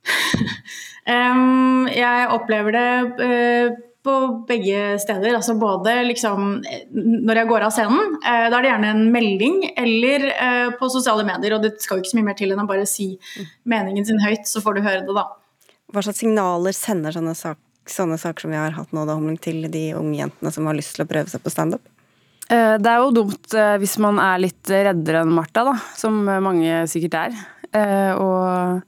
[1.14, 4.16] um, jeg opplever det uh, på
[4.48, 5.32] begge steder.
[5.38, 6.60] Altså både liksom
[6.92, 10.92] når jeg går av scenen, uh, da er det gjerne en melding, eller uh, på
[10.92, 11.56] sosiale medier.
[11.56, 13.14] Og det skal jo ikke så mye mer til enn å bare si
[13.64, 15.30] meningen sin høyt, så får du høre det, da.
[15.90, 17.64] Hva slags signaler sender sånne saker?
[17.94, 20.96] Sånne saker som vi har hatt nå, da, til de unge jentene som har lyst
[20.96, 21.82] til å prøve seg på standup?
[22.50, 26.18] Eh, det er jo dumt eh, hvis man er litt reddere enn Martha, da, som
[26.26, 27.36] mange sikkert er.
[27.70, 28.80] Eh, og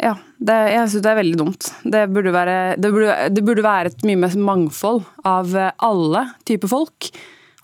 [0.00, 1.70] ja, det, jeg syns det er veldig dumt.
[1.84, 6.70] Det burde, være, det, burde, det burde, være, et mye mer mangfold av alle typer
[6.70, 7.10] folk.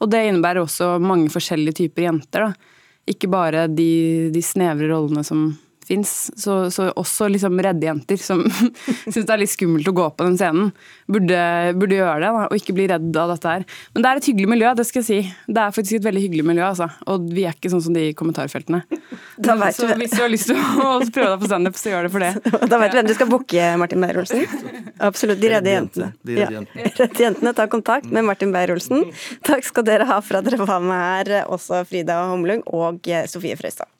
[0.02, 2.48] Og det innebærer også mange forskjellige typer jenter.
[2.48, 2.72] Da.
[3.14, 5.52] Ikke bare de, de snevre rollene som
[5.86, 6.12] fins.
[6.40, 8.42] Så, så, også liksom redde jenter som
[9.12, 10.72] syns det er litt skummelt å gå på den scenen,
[11.10, 11.40] burde,
[11.78, 12.32] burde gjøre det.
[12.34, 13.66] Da, og ikke bli redd av dette her.
[13.94, 15.20] Men det er et hyggelig miljø, det skal jeg si.
[15.48, 16.88] Det er faktisk et veldig hyggelig miljø, altså.
[17.12, 18.82] Og vi er ikke sånn som de i kommentarfeltene.
[19.78, 22.26] så hvis du har lyst til å prøve deg på standup, så gjør det for
[22.26, 22.60] det.
[22.70, 24.44] Da vet du hvem du skal booke, Martin Beyer-Olsen.
[25.04, 25.40] Absolutt.
[25.42, 26.12] De redde jentene.
[26.22, 26.84] De redde jentene.
[26.84, 26.94] Ja.
[27.02, 29.08] redde jentene, ta kontakt med Martin Beyer-Olsen.
[29.46, 33.58] Takk skal dere ha for at dere var med her, også Frida Homlung og Sofie
[33.58, 33.93] Frøystad.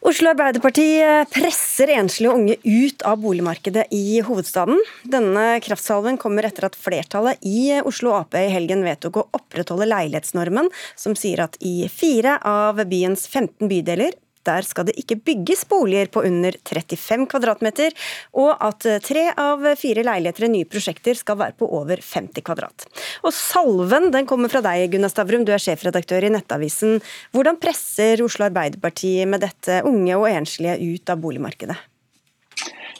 [0.00, 0.84] Oslo Arbeiderparti
[1.28, 4.78] presser enslige unge ut av boligmarkedet i hovedstaden.
[5.04, 10.72] Denne kraftsalven kommer etter at flertallet i Oslo Ap i helgen vedtok å opprettholde leilighetsnormen,
[10.96, 14.16] som sier at i fire av byens 15 bydeler
[14.48, 17.94] der skal det ikke bygges boliger på under 35 kvadratmeter,
[18.40, 22.86] og at tre av fire leiligheter i nye prosjekter skal være på over 50 kvadrat.
[23.24, 26.98] Og salven den kommer fra deg, Gunnar Stavrum, du er sjefredaktør i Nettavisen.
[27.34, 31.78] Hvordan presser Oslo Arbeiderparti med dette unge og enslige ut av boligmarkedet?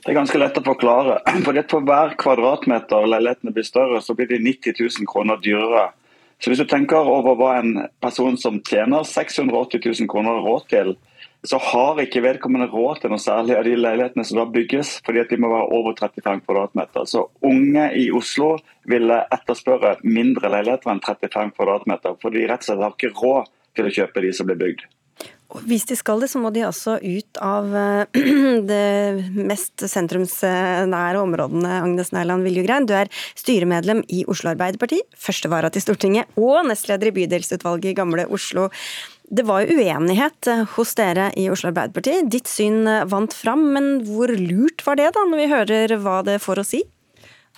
[0.00, 1.18] Det er ganske lett å forklare.
[1.44, 5.90] For For hver kvadratmeter leilighetene blir større, så blir de 90 000 kroner dyrere.
[6.40, 10.94] Så hvis du tenker over hva en person som tjener 680 000 kroner råd til,
[11.46, 15.22] så har ikke vedkommende råd til noe særlig av de leilighetene som da bygges, fordi
[15.22, 17.08] at de må være over 35 kvadratmeter.
[17.08, 18.52] Så unge i Oslo
[18.90, 23.52] ville etterspørre mindre leiligheter enn 35 kvadratmeter, for de rett og slett har ikke råd
[23.78, 24.88] til å kjøpe de som blir bygd.
[25.66, 28.20] Hvis de skal det, så må de altså ut av eh,
[28.70, 31.80] det mest sentrumsnære områdene.
[31.80, 37.16] Agnes Nærland Viljugrein, du er styremedlem i Oslo Arbeiderparti, førstevara til Stortinget og nestleder i
[37.18, 38.68] bydelsutvalget i Gamle Oslo.
[39.30, 42.16] Det var jo uenighet eh, hos dere i Oslo Arbeiderparti.
[42.26, 46.16] Ditt syn eh, vant fram, men hvor lurt var det, da, når vi hører hva
[46.26, 46.80] det får å si?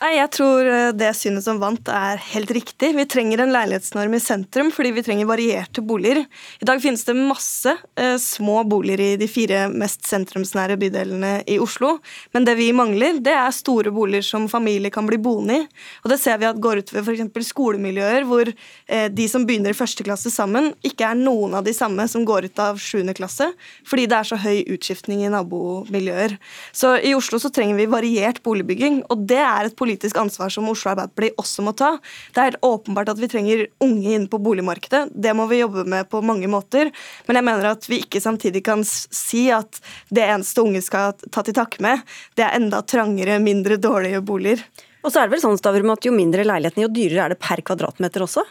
[0.02, 2.88] Nei, Jeg tror eh, det synet som vant er helt riktig.
[2.96, 6.24] Vi trenger en leilighetsnorm i sentrum fordi vi trenger varierte boliger.
[6.58, 11.60] I dag finnes det masse eh, små boliger i de fire mest sentrumsnære bydelene i
[11.62, 11.92] Oslo.
[12.34, 15.68] Men det vi mangler, det er store boliger som familier kan bli boende i.
[16.02, 17.52] Og det ser vi at går ut ved f.eks.
[17.52, 21.76] skolemiljøer hvor eh, de som begynner i første klasse sammen, ikke er noen av de
[21.78, 23.52] samme som går ut av sjuende klasse,
[23.86, 26.40] fordi det er så høy utskiftning i nabomiljøer.
[26.74, 30.48] Så i Oslo så trenger vi variert boligbygging, og det er et politisk politisk ansvar
[30.48, 31.98] som Oslo Arbeiderparti også må ta.
[32.32, 35.12] Det er helt åpenbart at vi trenger unge inn på boligmarkedet.
[35.12, 36.90] Det må vi jobbe med på mange måter.
[37.26, 41.42] Men jeg mener at vi ikke samtidig kan si at det eneste unge skal ta
[41.44, 42.00] til takke med,
[42.36, 44.64] det er enda trangere, mindre dårlige boliger.
[45.02, 47.42] Og så er det vel sånn Stavrum, at Jo mindre leilighetene, jo dyrere er det
[47.42, 48.44] per kvadratmeter også?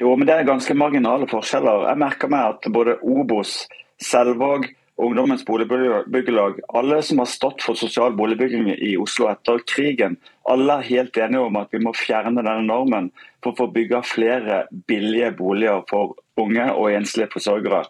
[0.00, 1.88] Jo, men det er ganske marginale forskjeller.
[1.88, 3.64] Jeg merker meg at både Obos,
[4.00, 4.68] Selvåg
[5.00, 10.18] Ungdommens boligbyggelag, alle som har stått for sosial boligbygging i Oslo etter krigen,
[10.50, 13.08] alle er helt enige om at vi må fjerne denne normen
[13.40, 14.58] for å få bygge flere
[14.90, 17.82] billige boliger for unge og enslige forsørgere.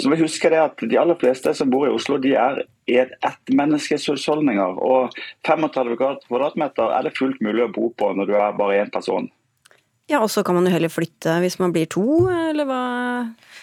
[0.00, 2.62] Så må vi huske det at De aller fleste som bor i Oslo, de er
[2.88, 4.80] ettmenneskeshusholdninger.
[4.80, 5.16] Og
[5.48, 5.96] 35
[6.28, 9.30] kvadratmeter er det fullt mulig å bo på når du er bare én person.
[10.10, 12.82] Ja, og så kan man jo heller flytte hvis man blir to, eller hva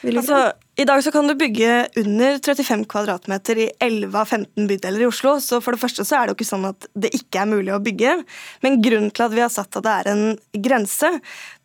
[0.05, 4.25] vil du altså, I dag så kan du bygge under 35 kvadratmeter i 11 av
[4.25, 5.39] 15 bydeler i Oslo.
[5.41, 7.71] Så for det første så er det jo ikke sånn at det ikke er mulig
[7.73, 8.11] å bygge.
[8.61, 10.21] Men grunnen til at vi har satt at det er en
[10.67, 11.09] grense,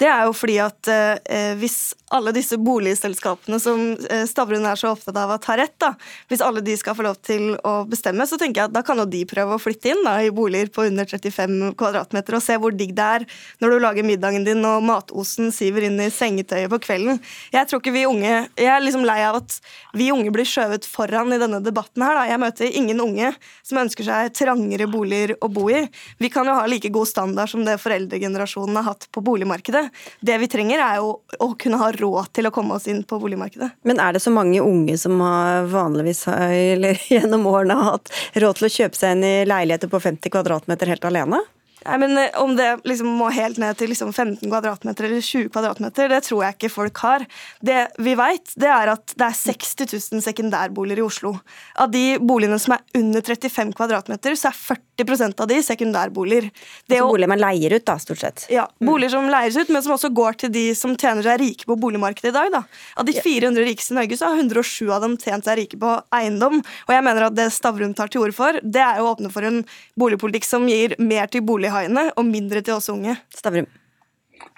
[0.00, 1.76] det er jo fordi at eh, hvis
[2.12, 5.92] alle disse boligselskapene som eh, Stavrum er så opptatt av at har rett, da,
[6.32, 9.00] hvis alle de skal få lov til å bestemme, så tenker jeg at da kan
[9.00, 12.56] jo de prøve å flytte inn da, i boliger på under 35 kvadratmeter og se
[12.56, 13.28] hvor digg det er
[13.60, 17.20] når du lager middagen din og matosen siver inn i sengetøyet på kvelden.
[17.52, 19.60] Jeg tror ikke vi unge Jeg er liksom lei av at
[19.92, 22.14] vi unge blir skjøvet foran i denne debatten her.
[22.14, 22.26] Da.
[22.30, 23.32] Jeg møter ingen unge
[23.62, 25.88] som ønsker seg trangere boliger å bo i.
[26.18, 29.88] Vi kan jo ha like god standard som det foreldregenerasjonen har hatt på boligmarkedet.
[30.20, 33.18] Det vi trenger, er jo å kunne ha råd til å komme oss inn på
[33.22, 33.72] boligmarkedet.
[33.84, 38.60] Men er det så mange unge som har vanligvis eller gjennom årene har hatt råd
[38.60, 41.42] til å kjøpe seg inn i leiligheter på 50 kvadratmeter helt alene?
[41.86, 45.50] Nei, men eh, Om det liksom må helt ned til liksom 15 kvadratmeter eller 20
[45.52, 47.26] kvadratmeter, det tror jeg ikke folk har.
[47.64, 49.74] Det vi vet, det er at det er 60
[50.14, 51.34] 000 sekundærboliger i Oslo.
[51.80, 56.48] Av de boligene som er under 35 kvadratmeter, så er 40% av de sekundærboliger.
[56.86, 58.46] Det altså boliger man leier ut, da, stort sett?
[58.52, 61.68] Ja, boliger som leies ut, men som også går til de som tjener seg rike
[61.68, 62.52] på boligmarkedet i dag.
[62.54, 62.62] da.
[63.00, 65.96] Av de 400 rikeste i Norge, så har 107 av dem tjent seg rike på
[66.14, 66.60] eiendom.
[66.62, 69.46] Og jeg mener at det Stavrum tar til orde for, det er å åpne for
[69.48, 69.62] en
[69.98, 73.16] boligpolitikk som gir mer til bolig haiene og mindre til oss unge.
[73.34, 73.68] Stavrum.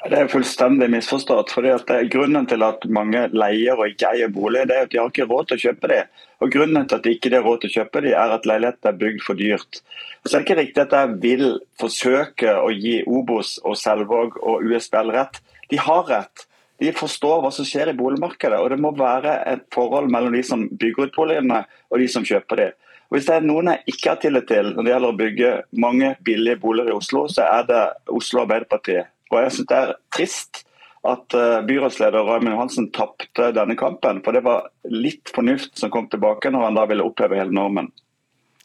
[0.04, 1.50] Det er fullstendig misforstått.
[1.52, 5.00] fordi at Grunnen til at mange leier og ikke eier bolig, det er at de
[5.00, 6.10] har ikke råd til å kjøpe dem.
[6.44, 8.90] Og Grunnen til at de ikke har råd til å kjøpe dem, er at leiligheten
[8.90, 9.80] er bygd for dyrt.
[10.24, 11.46] Så er ikke riktig at jeg vil
[11.80, 15.40] forsøke å gi Obos og Selvåg og USBL rett.
[15.72, 16.46] De har rett.
[16.82, 18.60] De forstår hva som skjer i boligmarkedet.
[18.60, 22.26] og Det må være et forhold mellom de som bygger ut boligene og de som
[22.26, 22.80] kjøper dem.
[23.10, 25.50] Og Hvis det er noen jeg ikke har tillit til når det gjelder å bygge
[25.84, 27.82] mange billige boliger i Oslo, så er det
[28.12, 29.00] Oslo Arbeiderparti.
[29.32, 30.64] Og jeg synes det er trist
[31.04, 34.22] at eh, byrådsleder Raymond Johansen tapte denne kampen.
[34.24, 37.90] For det var litt fornuft som kom tilbake når han da ville oppheve hele normen.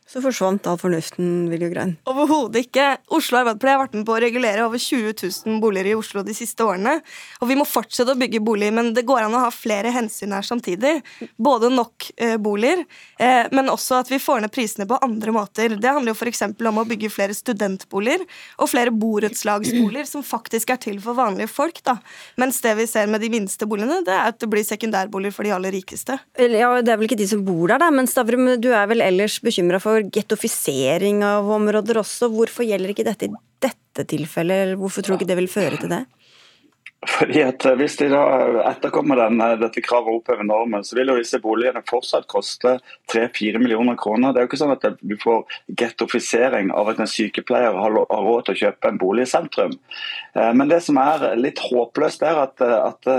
[0.09, 1.91] Så forsvant all fornuften, Viljugrein?
[2.09, 2.85] Overhodet ikke.
[3.13, 5.11] Oslo Arbeiderparti har vært med på å regulere over 20
[5.45, 6.95] 000 boliger i Oslo de siste årene.
[7.43, 10.33] Og vi må fortsette å bygge boliger, men det går an å ha flere hensyn
[10.33, 10.95] her samtidig.
[11.37, 12.81] Både nok eh, boliger,
[13.21, 15.77] eh, men også at vi får ned prisene på andre måter.
[15.77, 16.41] Det handler jo f.eks.
[16.57, 18.25] om å bygge flere studentboliger
[18.57, 21.83] og flere borettslagsboliger som faktisk er til for vanlige folk.
[21.85, 21.99] da.
[22.41, 25.45] Mens det vi ser med de minste boligene, det er at det blir sekundærboliger for
[25.45, 26.17] de aller rikeste.
[26.41, 29.05] Ja, Det er vel ikke de som bor der, da, men Stavrum, du er vel
[29.05, 32.29] ellers bekymra for gettofisering av områder også.
[32.33, 33.33] Hvorfor gjelder ikke dette i
[33.63, 36.03] dette tilfellet, hvorfor tror du ikke det vil føre til det?
[37.07, 38.21] Fordi at eh, Hvis de da
[38.67, 42.75] etterkommer den, eh, dette kravet og opphever normen, så vil jo disse boligene fortsatt koste
[43.11, 44.33] 3-4 millioner kroner.
[44.33, 45.45] Det er jo ikke sånn at du får
[45.79, 49.77] gettofisering av at en sykepleier har råd til å kjøpe en bolig i sentrum.
[50.35, 53.11] Eh, men det som er litt håpløst, er at, at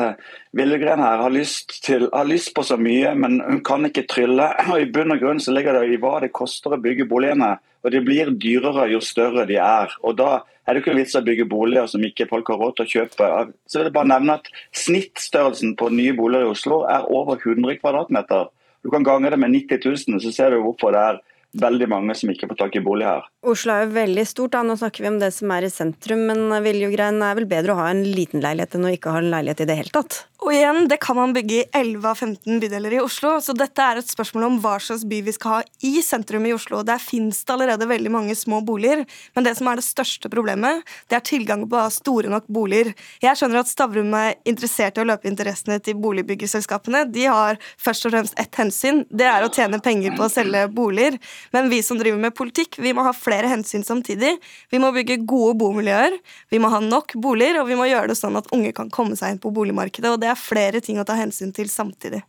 [0.57, 4.51] Villegren her har lyst, til, har lyst, på så mye, men hun kan ikke trylle.
[4.75, 7.57] Og I bunn og grunn så ligger det i hva det koster å bygge boligene.
[7.81, 9.95] Og de blir dyrere jo større de er.
[10.05, 12.87] Og da er det ikke vits å bygge boliger som ikke folk har råd til
[12.87, 13.31] å kjøpe.
[13.67, 17.81] Så vil jeg bare nevne at Snittstørrelsen på nye boliger i Oslo er over 100
[17.81, 18.47] kvadratmeter.
[18.87, 21.19] Du kan gange det med 90 000, så ser du hvorfor det er
[21.59, 23.27] veldig mange som ikke får tak i bolig her.
[23.51, 24.63] Oslo er jo veldig stort, da.
[24.67, 27.81] nå snakker vi om det som er i sentrum, men Viljugrein er vel bedre å
[27.81, 30.25] ha en liten leilighet enn å ikke ha en leilighet i det hele tatt?
[30.41, 33.85] Og igjen, det kan man bygge i 11 av 15 bydeler i Oslo, så dette
[33.85, 36.81] er et spørsmål om hva slags by vi skal ha i sentrum i Oslo.
[36.87, 39.03] Der finnes det allerede veldig mange små boliger,
[39.37, 40.81] men det som er det største problemet,
[41.13, 42.95] det er tilgang på store nok boliger.
[43.21, 47.05] Jeg skjønner at Stavrum er interessert i å løpe interessene til boligbyggeselskapene.
[47.13, 50.65] De har først og fremst ett hensyn, det er å tjene penger på å selge
[50.73, 51.21] boliger.
[51.55, 54.37] Men vi som driver med politikk, vi må ha flere hensyn samtidig.
[54.71, 56.19] Vi må bygge gode bomiljøer,
[56.51, 59.19] vi må ha nok boliger, og vi må gjøre det sånn at unge kan komme
[59.19, 60.13] seg inn på boligmarkedet.
[60.13, 62.23] og det er flere ting å ta hensyn til samtidig.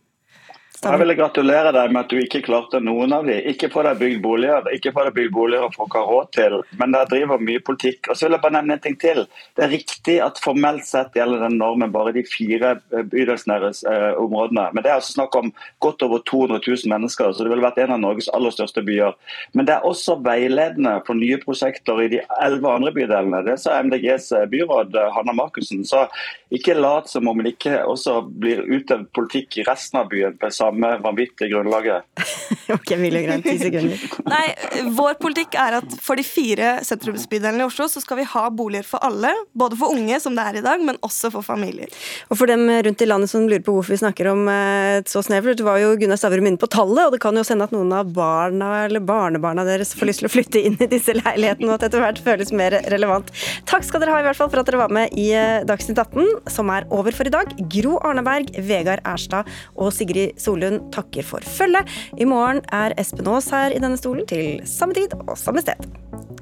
[0.82, 3.36] Jeg vil gratulere deg med at du ikke klarte noen av de.
[3.52, 6.56] Ikke få deg bygd boliger, ikke få deg bygd boliger og folk har råd til,
[6.80, 8.08] men dere driver mye politikk.
[8.10, 9.20] Og så vil jeg bare nevne en ting til.
[9.54, 14.08] Det er riktig at formelt sett gjelder den normen bare de fire eh, bydelsnære eh,
[14.24, 14.66] områdene.
[14.74, 15.52] Men det er altså snakk om
[15.86, 19.14] godt over 200 000 mennesker, så det ville vært en av Norges aller største byer.
[19.54, 23.44] Men det er også veiledende for nye prosjekter i de elleve andre bydelene.
[23.46, 25.86] Det sa MDGs byråd Hanna Markussen.
[25.86, 26.08] Så
[26.52, 30.50] ikke lat som om det ikke også blir utøvd politikk i resten av byen på
[30.52, 32.04] samme vanvittige grunnlaget.
[32.76, 34.02] ok, Emilie Grønn, ti sekunder.
[34.28, 34.44] Nei,
[34.92, 38.84] Vår politikk er at for de fire sentrumsbydelene i Oslo så skal vi ha boliger
[38.88, 39.32] for alle.
[39.56, 41.88] Både for unge, som det er i dag, men også for familier.
[42.28, 45.12] Og for dem rundt i landet som lurer på hvorfor vi snakker om eh, et
[45.12, 47.72] så snevert, var jo Gunnar Stavrum inne på tallet, og det kan jo sende at
[47.72, 51.70] noen av barna eller barnebarna deres får lyst til å flytte inn i disse leilighetene,
[51.70, 53.32] og at etter hvert føles mer relevant.
[53.70, 56.00] Takk skal dere ha i hvert fall for at dere var med i eh, Dagsnytt
[56.02, 57.52] 18 som er over for i dag.
[57.72, 61.88] Gro Arneberg, Vegard Erstad og Sigrid Solund takker for følget.
[62.18, 65.78] I morgen er Espen Aas her i denne stolen til samme tid og samme sted.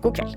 [0.01, 0.37] God kveld.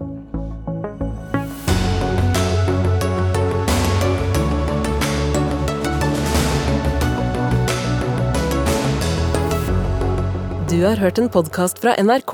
[10.74, 12.34] Du har hørt en podkast fra NRK.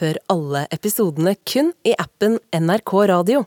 [0.00, 3.44] Hør alle episodene kun i appen NRK Radio.